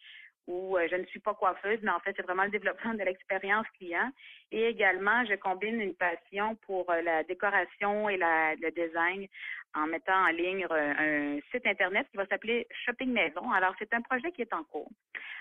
[0.48, 3.04] où euh, je ne suis pas coiffeuse, mais en fait, c'est vraiment le développement de
[3.04, 4.12] l'expérience client.
[4.52, 9.28] Et également, je combine une passion pour euh, la décoration et la, le design
[9.74, 13.52] en mettant en ligne euh, un site Internet qui va s'appeler Shopping Maison.
[13.52, 14.90] Alors, c'est un projet qui est en cours.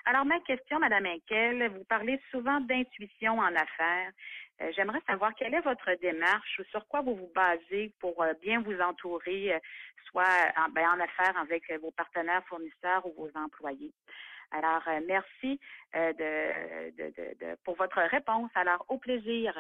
[0.05, 4.13] Alors, ma question, Madame Inkel, vous parlez souvent d'intuition en affaires.
[4.77, 8.79] J'aimerais savoir quelle est votre démarche ou sur quoi vous vous basez pour bien vous
[8.79, 9.59] entourer,
[10.05, 13.93] soit en, ben, en affaires avec vos partenaires fournisseurs ou vos employés.
[14.53, 15.61] Alors, euh, merci
[15.95, 18.51] euh, de, pour votre réponse.
[18.55, 19.55] Alors, au plaisir.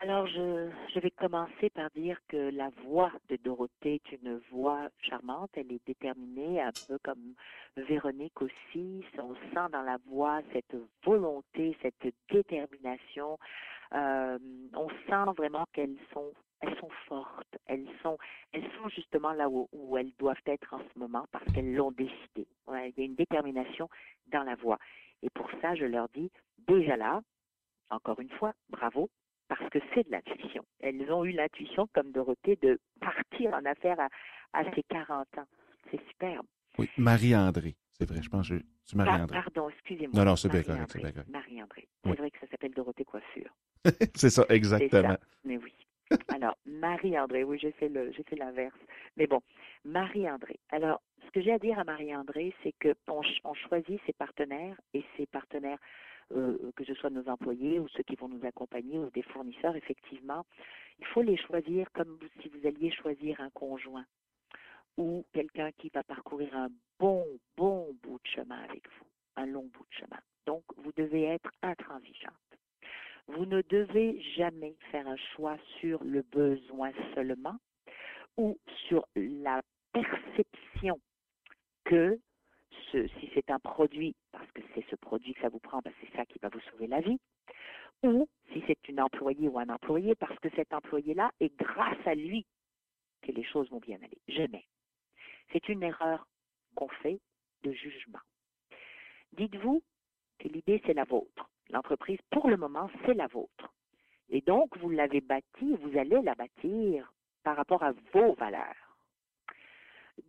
[0.00, 5.50] Alors, je, vais commencer par dire que la voix de Dorothée est une voix charmante.
[5.54, 7.34] Elle est déterminée, un peu comme
[7.76, 9.04] Véronique aussi.
[9.18, 13.38] On sent dans la voix cette volonté, cette détermination.
[13.94, 14.38] Euh,
[14.74, 16.32] on sent vraiment qu'elles sont
[16.64, 18.18] elles sont fortes, elles sont,
[18.52, 22.46] elles sont justement là où, elles doivent être en ce moment parce qu'elles l'ont décidé.
[22.68, 23.88] il y a une détermination
[24.28, 24.78] dans la voix.
[25.22, 26.30] Et pour ça, je leur dis
[26.66, 27.20] déjà là,
[27.90, 29.10] encore une fois, bravo,
[29.48, 30.64] parce que c'est de l'intuition.
[30.80, 34.08] Elles ont eu l'intuition, comme Dorothée, de partir en affaires à,
[34.52, 35.46] à ses 40 ans.
[35.90, 36.46] C'est superbe.
[36.78, 37.76] Oui, Marie-André.
[37.92, 39.38] C'est vrai, je pense que c'est Marie-André.
[39.40, 40.18] pardon, excusez-moi.
[40.18, 40.96] Non, non, c'est bien correct.
[41.28, 41.88] Marie-André.
[42.04, 43.54] C'est vrai que ça s'appelle Dorothée Coiffure.
[44.14, 45.16] c'est ça, exactement.
[45.44, 45.72] Mais oui.
[46.28, 48.78] Alors, Marie-André, oui, j'ai fait le, j'ai fait l'inverse.
[49.16, 49.40] Mais bon,
[49.84, 50.58] Marie-André.
[50.70, 53.22] Alors, ce que j'ai à dire à Marie-André, c'est que on,
[53.54, 55.78] choisit ses partenaires et ses partenaires,
[56.32, 59.76] euh, que ce soit nos employés ou ceux qui vont nous accompagner ou des fournisseurs,
[59.76, 60.44] effectivement,
[60.98, 64.04] il faut les choisir comme si vous alliez choisir un conjoint
[64.96, 67.26] ou quelqu'un qui va parcourir un bon,
[67.56, 70.20] bon bout de chemin avec vous, un long bout de chemin.
[70.46, 72.53] Donc, vous devez être intransigeante.
[73.26, 77.56] Vous ne devez jamais faire un choix sur le besoin seulement
[78.36, 78.58] ou
[78.88, 79.62] sur la
[79.92, 81.00] perception
[81.84, 82.18] que
[82.90, 86.16] si c'est un produit, parce que c'est ce produit que ça vous prend, ben c'est
[86.16, 87.18] ça qui va vous sauver la vie,
[88.02, 92.14] ou si c'est une employée ou un employé, parce que cet employé-là est grâce à
[92.14, 92.46] lui
[93.22, 94.20] que les choses vont bien aller.
[94.28, 94.66] Jamais.
[95.52, 96.26] C'est une erreur
[96.74, 97.20] qu'on fait
[97.62, 98.20] de jugement.
[99.32, 99.82] Dites-vous
[100.38, 101.50] que l'idée, c'est la vôtre.
[101.70, 103.72] L'entreprise, pour le moment, c'est la vôtre.
[104.30, 107.12] Et donc, vous l'avez bâtie, vous allez la bâtir
[107.42, 108.98] par rapport à vos valeurs.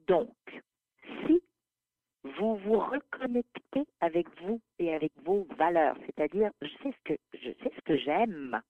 [0.07, 0.63] Donc,
[1.25, 1.41] si
[2.23, 7.51] vous vous reconnectez avec vous et avec vos valeurs, c'est-à-dire je sais ce que je
[7.63, 8.61] sais ce que j'aime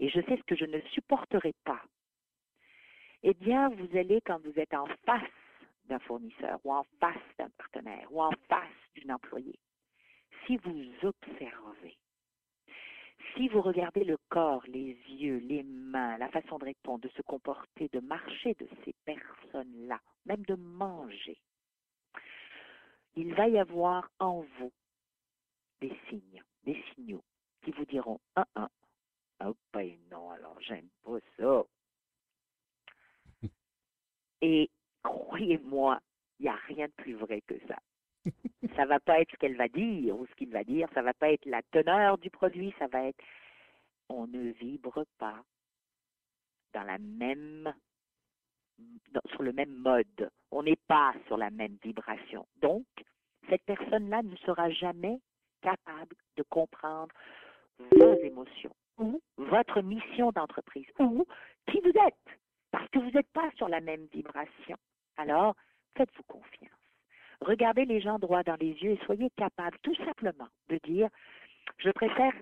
[0.00, 1.82] et je sais ce que je ne supporterai pas.
[3.22, 5.22] Eh bien, vous allez quand vous êtes en face
[5.84, 9.58] d'un fournisseur ou en face d'un partenaire ou en face d'une employée,
[10.46, 11.96] si vous observez,
[13.34, 17.22] si vous regardez le corps, les yeux, les mains, la façon de répondre, de se
[17.22, 21.38] comporter, de marcher de ces personnes-là, même de manger,
[23.14, 24.72] il va y avoir en vous
[25.80, 27.24] des signes, des signaux
[27.62, 28.68] qui vous diront ah ah,
[29.44, 31.64] oh ben non, alors j'aime pas ça.
[34.40, 34.70] Et
[35.02, 36.00] croyez-moi,
[36.38, 37.78] il n'y a rien de plus vrai que ça.
[38.76, 41.14] Ça va pas être ce qu'elle va dire ou ce qu'il va dire, ça va
[41.14, 43.22] pas être la teneur du produit, ça va être
[44.08, 45.42] on ne vibre pas
[46.74, 47.72] dans la même
[49.30, 50.30] sur le même mode.
[50.50, 52.46] On n'est pas sur la même vibration.
[52.60, 52.84] Donc,
[53.48, 55.20] cette personne-là ne sera jamais
[55.60, 57.14] capable de comprendre
[57.78, 61.26] vos émotions ou votre mission d'entreprise ou
[61.70, 62.38] qui vous êtes
[62.70, 64.76] parce que vous n'êtes pas sur la même vibration.
[65.16, 65.54] Alors,
[65.96, 66.81] faites-vous confiance.
[67.42, 71.08] Regardez les gens droit dans les yeux et soyez capable tout simplement de dire,
[71.78, 72.32] je préfère,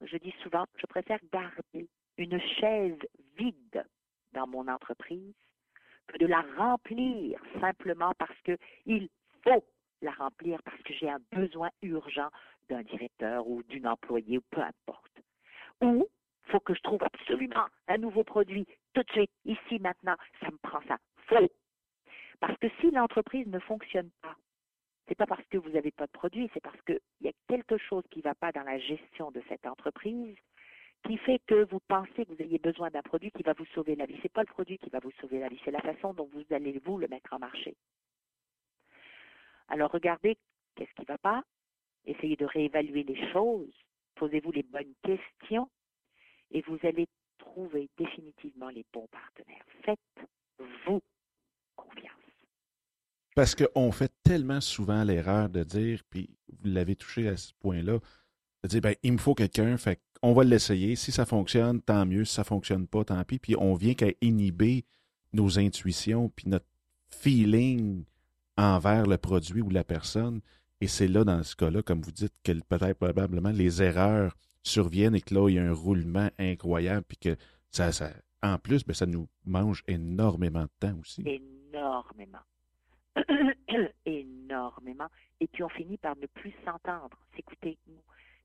[0.00, 2.98] je dis souvent, je préfère garder une chaise
[3.36, 3.84] vide
[4.32, 5.34] dans mon entreprise
[6.06, 9.08] que de la remplir simplement parce qu'il
[9.42, 9.64] faut
[10.00, 12.28] la remplir parce que j'ai un besoin urgent
[12.70, 15.22] d'un directeur ou d'une employée ou peu importe.
[15.82, 16.08] Ou
[16.46, 20.46] il faut que je trouve absolument un nouveau produit tout de suite, ici, maintenant, ça
[20.46, 20.96] me prend ça.
[21.26, 21.50] Faut.
[22.40, 24.36] Parce que si l'entreprise ne fonctionne pas,
[25.08, 27.78] c'est pas parce que vous n'avez pas de produit, c'est parce qu'il y a quelque
[27.78, 30.36] chose qui ne va pas dans la gestion de cette entreprise
[31.06, 33.94] qui fait que vous pensez que vous ayez besoin d'un produit qui va vous sauver
[33.94, 34.16] la vie.
[34.16, 36.28] Ce n'est pas le produit qui va vous sauver la vie, c'est la façon dont
[36.32, 37.76] vous allez vous le mettre en marché.
[39.68, 40.36] Alors regardez
[40.74, 41.44] qu'est-ce qui ne va pas,
[42.04, 43.72] essayez de réévaluer les choses,
[44.16, 45.68] posez-vous les bonnes questions
[46.50, 47.06] et vous allez
[47.38, 49.64] trouver définitivement les bons partenaires.
[49.82, 51.02] Faites-vous.
[53.36, 57.98] Parce qu'on fait tellement souvent l'erreur de dire, puis vous l'avez touché à ce point-là,
[58.64, 60.96] de dire, ben, il me faut quelqu'un, fait on va l'essayer.
[60.96, 62.24] Si ça fonctionne, tant mieux.
[62.24, 63.38] Si ça fonctionne pas, tant pis.
[63.38, 64.86] Puis on vient qu'à inhiber
[65.34, 66.64] nos intuitions, puis notre
[67.10, 68.04] feeling
[68.56, 70.40] envers le produit ou la personne.
[70.80, 75.14] Et c'est là, dans ce cas-là, comme vous dites, que peut-être probablement les erreurs surviennent
[75.14, 77.36] et que là, il y a un roulement incroyable, puis que
[77.70, 78.10] ça, ça
[78.42, 81.22] en plus, ben, ça nous mange énormément de temps aussi.
[81.26, 82.38] Énormément.
[84.06, 85.08] énormément.
[85.40, 87.78] Et puis on finit par ne plus s'entendre, s'écouter.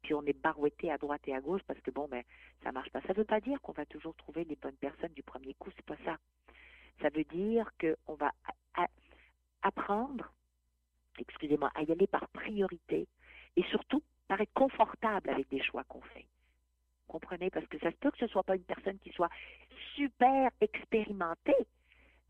[0.02, 2.24] Puis on est barouetté à droite et à gauche parce que bon, ben,
[2.64, 3.02] ça marche pas.
[3.02, 5.70] Ça ne veut pas dire qu'on va toujours trouver les bonnes personnes du premier coup,
[5.76, 6.18] c'est pas ça.
[7.02, 8.32] Ça veut dire qu'on va
[9.62, 10.32] apprendre,
[11.20, 13.08] excusez-moi, à y aller par priorité
[13.56, 16.26] et surtout par être confortable avec des choix qu'on fait.
[17.08, 17.50] Comprenez?
[17.50, 19.30] Parce que ça se peut que ce ne soit pas une personne qui soit
[19.96, 21.68] super expérimentée,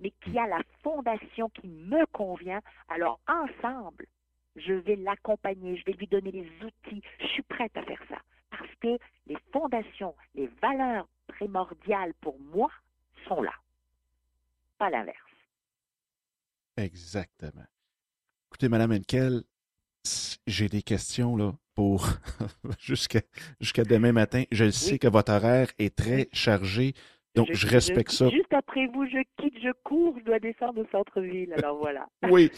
[0.02, 2.62] mais qui a la fondation qui me convient.
[2.90, 4.08] Alors, ensemble,
[4.56, 7.02] je vais l'accompagner, je vais lui donner les outils.
[7.20, 8.18] Je suis prête à faire ça.
[8.50, 8.98] Parce que
[9.28, 12.70] les fondations, les valeurs primordiales pour moi
[13.28, 13.54] sont là.
[14.78, 15.18] Pas l'inverse.
[16.78, 17.66] Exactement.
[18.50, 19.44] Écoutez, Madame Henkel,
[20.48, 22.08] j'ai des questions là pour
[22.80, 23.22] jusqu'à
[23.60, 24.44] jusqu'à demain matin.
[24.52, 26.94] Je sais que votre horaire est très chargé,
[27.36, 28.30] donc je, respecte ça.
[28.30, 31.54] Juste après vous, je quitte, je cours, je dois descendre au centre-ville.
[31.54, 32.08] Alors voilà.
[32.30, 32.52] oui.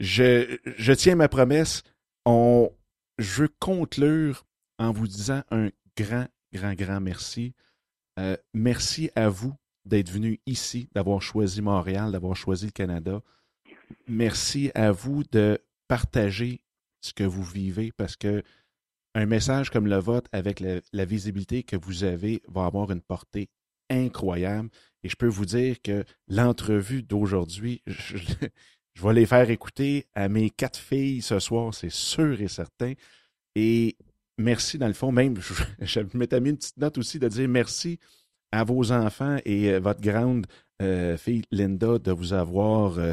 [0.00, 1.82] je, je tiens ma promesse.
[2.26, 2.70] On,
[3.18, 4.44] je veux conclure
[4.78, 7.54] en vous disant un grand, grand, grand merci.
[8.18, 9.54] Euh, merci à vous
[9.84, 13.22] d'être venu ici, d'avoir choisi Montréal, d'avoir choisi le Canada.
[14.08, 15.58] Merci à vous de
[15.88, 16.60] partager
[17.00, 18.42] ce que vous vivez parce que
[19.14, 23.48] un message comme le vôtre, avec la, visibilité que vous avez, va avoir une portée
[23.90, 24.70] incroyable.
[25.02, 28.16] Et je peux vous dire que l'entrevue d'aujourd'hui, je,
[28.94, 32.94] je, vais les faire écouter à mes quatre filles ce soir, c'est sûr et certain.
[33.54, 33.96] Et
[34.38, 35.36] merci, dans le fond, même,
[35.80, 37.98] je, je m'étais mis une petite note aussi de dire merci
[38.52, 40.46] à vos enfants et euh, votre grande
[40.82, 43.12] euh, fille Linda de vous avoir euh,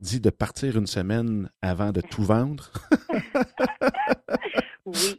[0.00, 2.70] dit de partir une semaine avant de tout vendre.
[4.86, 5.16] oui,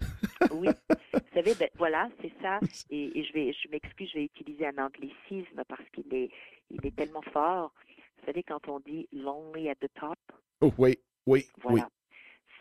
[0.51, 0.69] oui.
[1.13, 2.59] Vous savez, ben, voilà, c'est ça.
[2.89, 6.29] Et, je vais, je m'excuse, je vais utiliser un anglicisme parce qu'il est,
[6.69, 7.73] il est tellement fort.
[8.17, 10.19] Vous savez, quand on dit lonely at the top.
[10.61, 11.89] Oh, oui, oui, voilà.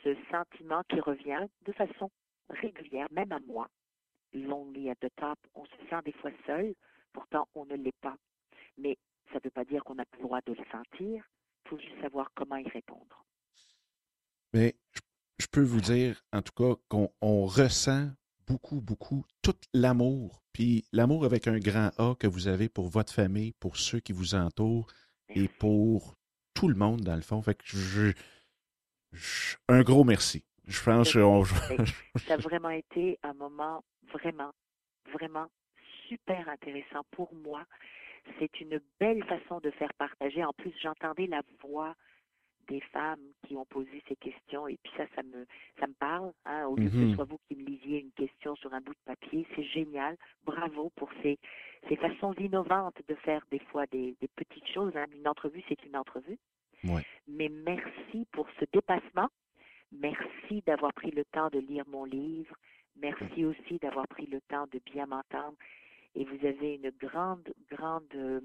[0.04, 2.10] Ce sentiment qui revient de façon
[2.48, 3.68] régulière, même à moi.
[4.32, 5.38] Lonely at the top.
[5.54, 6.74] On se sent des fois seul,
[7.12, 8.16] pourtant on ne l'est pas.
[8.76, 8.96] Mais
[9.32, 11.24] ça ne veut pas dire qu'on n'a pas le droit de le sentir.
[11.64, 13.24] Il faut juste savoir comment y répondre.
[14.54, 14.74] Mais
[15.48, 18.10] je peux vous dire, en tout cas, qu'on ressent
[18.46, 23.12] beaucoup, beaucoup tout l'amour, puis l'amour avec un grand A que vous avez pour votre
[23.12, 24.88] famille, pour ceux qui vous entourent
[25.30, 26.16] et pour
[26.54, 27.40] tout le monde, dans le fond.
[27.40, 28.12] Fait que je,
[29.68, 30.44] un gros merci.
[30.66, 31.20] Je pense que
[32.26, 33.82] ça a vraiment été un moment
[34.12, 34.52] vraiment,
[35.12, 35.46] vraiment
[36.08, 37.64] super intéressant pour moi.
[38.38, 40.44] C'est une belle façon de faire partager.
[40.44, 41.94] En plus, j'entendais la voix
[42.68, 45.46] des femmes qui ont posé ces questions et puis ça, ça me,
[45.80, 46.32] ça me parle.
[46.44, 47.14] Hein, au lieu que ce mm-hmm.
[47.14, 50.16] soit vous qui me lisiez une question sur un bout de papier, c'est génial.
[50.44, 51.38] Bravo pour ces,
[51.88, 54.96] ces façons innovantes de faire des fois des, des petites choses.
[54.96, 55.06] Hein.
[55.16, 56.38] Une entrevue, c'est une entrevue.
[57.26, 59.28] Mais merci pour ce dépassement.
[59.90, 62.54] Merci d'avoir pris le temps de lire mon livre.
[62.96, 65.56] Merci aussi d'avoir pris le temps de bien m'entendre.
[66.14, 68.42] Et vous avez une grande, grande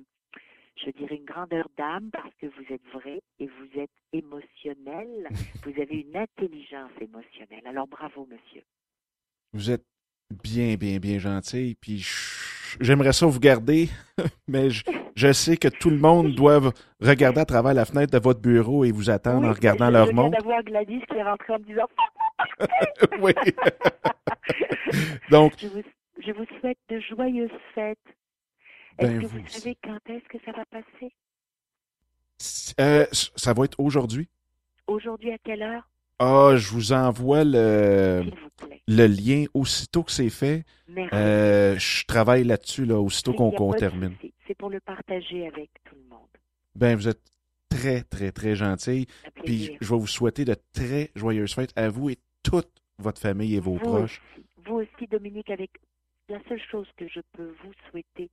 [0.76, 5.28] je dirais, une grandeur d'âme parce que vous êtes vrai et vous êtes émotionnel.
[5.64, 7.66] vous avez une intelligence émotionnelle.
[7.66, 8.64] Alors bravo, monsieur.
[9.54, 9.86] Vous êtes
[10.44, 11.78] bien, bien, bien gentil.
[11.80, 12.06] Puis
[12.80, 13.90] j'aimerais ça vous garder,
[14.48, 14.70] mais
[15.16, 16.60] je, sais que tout le monde doit
[17.02, 20.12] regarder à travers la fenêtre de votre bureau et vous attendre en regardant leur je
[20.12, 20.38] montre.
[20.38, 21.88] d'avoir Gladys qui est rentrée en me disant.
[23.22, 23.34] oui.
[25.30, 25.54] Donc.
[25.60, 25.84] Je vous,
[26.26, 28.00] je vous souhaite de joyeuses fêtes
[29.00, 31.12] est-ce ben, que vous, savez quand est-ce que ça va passer?
[32.80, 34.28] Euh, ça va être aujourd'hui.
[34.88, 35.88] Aujourd'hui à quelle heure?
[36.20, 38.24] Ah, je vous envoie le,
[38.88, 40.64] le lien aussitôt que c'est fait.
[41.14, 44.16] Euh, je travaille là-dessus, là, aussitôt qu'on termine.
[44.48, 46.28] C'est pour le partager avec tout le monde.
[46.76, 47.22] Ben, vous êtes
[47.70, 49.08] très, très, très gentil.
[49.44, 52.70] Puis je vais vous souhaiter de très joyeuses fêtes à vous et toute
[53.00, 54.22] votre famille et vos proches.
[54.66, 55.72] Vous aussi, Dominique, avec
[56.30, 58.30] la seule chose que je peux vous souhaiter,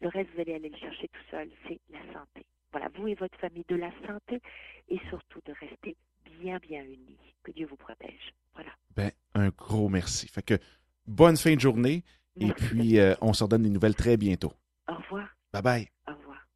[0.00, 2.44] le reste, vous allez aller le chercher tout seul, c'est la santé.
[2.72, 4.40] Voilà, vous et votre famille, de la santé
[4.88, 5.96] et surtout de rester
[6.40, 7.18] bien, bien unis.
[7.42, 8.34] Que Dieu vous protège.
[8.54, 8.70] Voilà.
[8.96, 10.28] Ben, un gros merci.
[10.28, 10.58] Fait que
[11.06, 12.02] bonne fin de journée
[12.40, 14.52] et puis euh, on se redonne des nouvelles très bientôt.
[14.88, 15.28] Au revoir.
[15.52, 15.88] Bye bye.
[16.08, 16.48] Au revoir.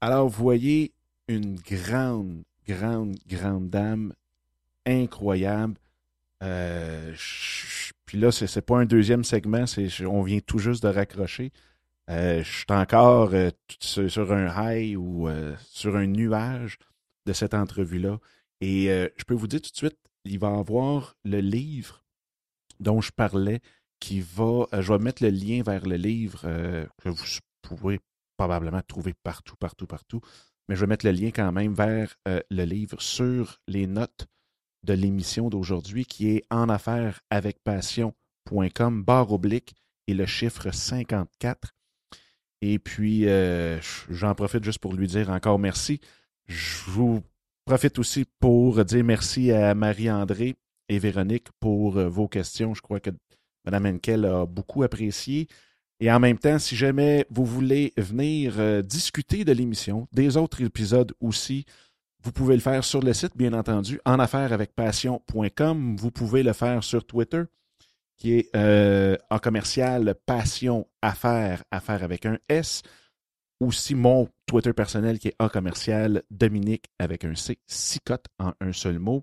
[0.00, 0.92] Alors, vous voyez
[1.28, 4.12] une grande, grande, grande dame
[4.86, 5.74] incroyable.
[6.42, 7.12] Euh,
[8.06, 11.52] puis là, ce n'est pas un deuxième segment, c'est on vient tout juste de raccrocher.
[12.10, 13.50] Euh, je suis encore euh,
[13.80, 16.78] sur un high ou euh, sur un nuage
[17.26, 18.18] de cette entrevue-là.
[18.60, 22.02] Et je peux vous dire tout de suite, il va y avoir le livre
[22.80, 23.60] dont je parlais
[24.00, 24.66] qui va.
[24.72, 26.40] je vais mettre le lien vers le livre
[27.02, 27.24] que vous
[27.60, 28.00] pouvez
[28.38, 30.22] probablement trouver partout, partout, partout.
[30.68, 34.26] Mais je vais mettre le lien quand même vers le livre sur les notes
[34.84, 39.74] de l'émission d'aujourd'hui qui est en affaires avec passion.com, barre oblique
[40.06, 41.74] et le chiffre 54.
[42.60, 43.78] Et puis, euh,
[44.08, 46.00] j'en profite juste pour lui dire encore merci.
[46.46, 47.22] Je vous
[47.64, 50.56] profite aussi pour dire merci à Marie-André
[50.88, 52.74] et Véronique pour euh, vos questions.
[52.74, 53.10] Je crois que
[53.64, 55.48] Mme Henkel a beaucoup apprécié.
[56.00, 60.62] Et en même temps, si jamais vous voulez venir euh, discuter de l'émission, des autres
[60.62, 61.64] épisodes aussi,
[62.24, 65.96] vous pouvez le faire sur le site, bien entendu, en passion.com.
[65.96, 67.42] Vous pouvez le faire sur Twitter,
[68.16, 72.82] qui est euh, en commercial passion affaires, affaires avec un S.
[73.60, 78.72] Aussi mon Twitter personnel qui est en commercial Dominique avec un C, Sicotte en un
[78.72, 79.22] seul mot.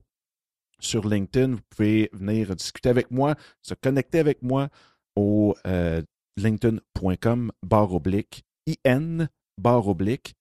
[0.79, 4.69] Sur LinkedIn, vous pouvez venir discuter avec moi, se connecter avec moi
[5.15, 6.03] au euh,
[6.37, 8.45] linkedin.com barre oblique
[8.85, 9.27] IN
[9.57, 10.35] barre oblique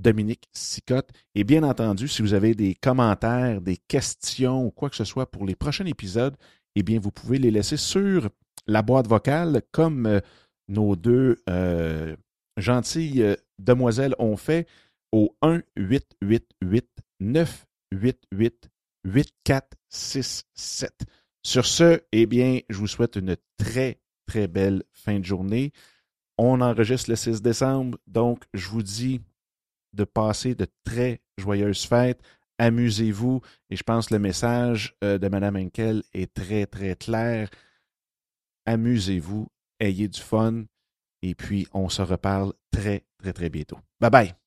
[0.00, 1.10] Dominique Sicotte.
[1.34, 5.30] Et bien entendu, si vous avez des commentaires, des questions ou quoi que ce soit
[5.30, 6.36] pour les prochains épisodes,
[6.74, 8.28] eh bien, vous pouvez les laisser sur
[8.66, 10.20] la boîte vocale, comme
[10.68, 11.36] nos deux
[12.56, 14.66] gentilles demoiselles ont fait
[15.12, 16.88] au 1 888
[17.20, 18.70] 988
[19.04, 20.92] 8467.
[21.42, 25.72] Sur ce, eh bien, je vous souhaite une très, très belle fin de journée.
[26.38, 29.20] On enregistre le 6 décembre, donc je vous dis
[29.92, 32.20] de passer de très joyeuses fêtes.
[32.58, 33.40] Amusez-vous.
[33.70, 37.48] Et je pense que le message euh, de Mme Henkel est très, très clair.
[38.66, 39.48] Amusez-vous,
[39.80, 40.64] ayez du fun.
[41.22, 43.78] Et puis, on se reparle très, très, très bientôt.
[44.00, 44.39] Bye bye.